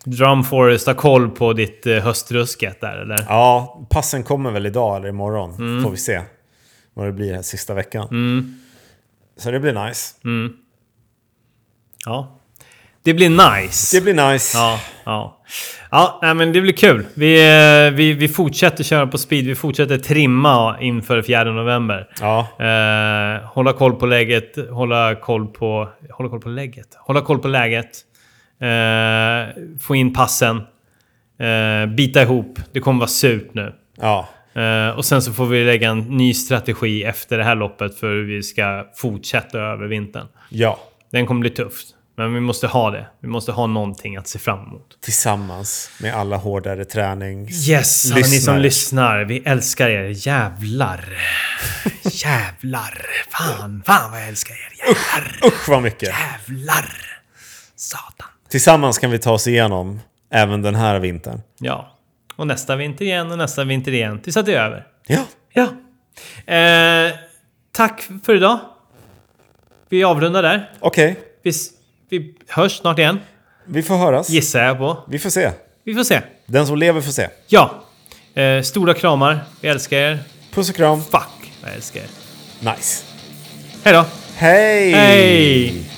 [0.09, 3.25] Drum Forest har koll på ditt eh, höstrusket där, eller?
[3.29, 5.55] Ja, passen kommer väl idag eller imorgon.
[5.55, 5.83] Mm.
[5.83, 6.23] Får vi se
[6.95, 8.09] vad det blir här sista veckan.
[9.37, 10.15] Så det blir nice.
[12.05, 12.36] Ja.
[13.07, 13.29] Det blir
[13.61, 13.97] nice.
[13.97, 14.59] Det blir nice.
[14.59, 14.81] Ja.
[15.05, 15.41] Ja,
[15.91, 17.07] ja nej, men det blir kul.
[17.15, 17.35] Vi,
[17.87, 19.45] eh, vi, vi fortsätter köra på speed.
[19.47, 22.09] Vi fortsätter trimma inför 4 november.
[22.21, 25.89] Ja, Eh, hålla koll på läget, hålla koll på...
[26.11, 26.87] Hålla koll på läget?
[26.97, 27.91] Hålla koll på läget.
[28.61, 30.57] Eh, få in passen.
[31.41, 32.59] Eh, bita ihop.
[32.73, 33.73] Det kommer vara surt nu.
[34.01, 37.99] ja, Eh, och sen så får vi lägga en ny strategi efter det här loppet
[37.99, 40.27] för hur vi ska fortsätta över vintern.
[40.51, 40.79] ja.
[41.13, 41.87] Den kommer bli tufft.
[42.17, 43.07] Men vi måste ha det.
[43.21, 44.99] Vi måste ha någonting att se fram emot.
[45.01, 47.49] Tillsammans med alla hårdare träning.
[47.69, 49.25] Yes, alla ni som lyssnar.
[49.25, 50.27] Vi älskar er.
[50.29, 51.05] Jävlar.
[52.03, 53.07] Jävlar.
[53.31, 54.87] Fan, fan vad jag älskar er.
[54.87, 55.47] Jävlar.
[55.49, 56.09] Usch vad mycket!
[56.09, 56.95] Jävlar.
[57.77, 58.29] Satan.
[58.49, 60.01] Tillsammans kan vi ta oss igenom
[60.31, 61.41] även den här vintern.
[61.59, 61.97] Ja.
[62.37, 64.21] Och nästa vinter igen och nästa vinter igen.
[64.21, 64.87] Tills att det är över.
[65.07, 65.63] Ja, Ja.
[66.55, 67.13] Eh,
[67.73, 68.59] tack för idag.
[69.89, 70.71] Vi avrundar där.
[70.81, 71.17] okej.
[71.45, 71.69] S-
[72.09, 73.19] vi hörs snart igen.
[73.65, 74.31] Vi får höras.
[74.31, 75.05] Gissar jag på.
[75.09, 75.51] Vi får se.
[75.85, 76.21] Vi får se.
[76.47, 77.29] Den som lever får se.
[77.47, 77.85] Ja.
[78.35, 79.45] Eh, stora kramar.
[79.61, 80.19] Vi älskar er.
[80.55, 81.05] Puss och kram.
[81.05, 82.07] Fuck jag älskar er.
[82.61, 83.05] Nice.
[83.85, 84.05] Hej då.
[84.37, 84.91] Hej!
[84.93, 85.91] Hej!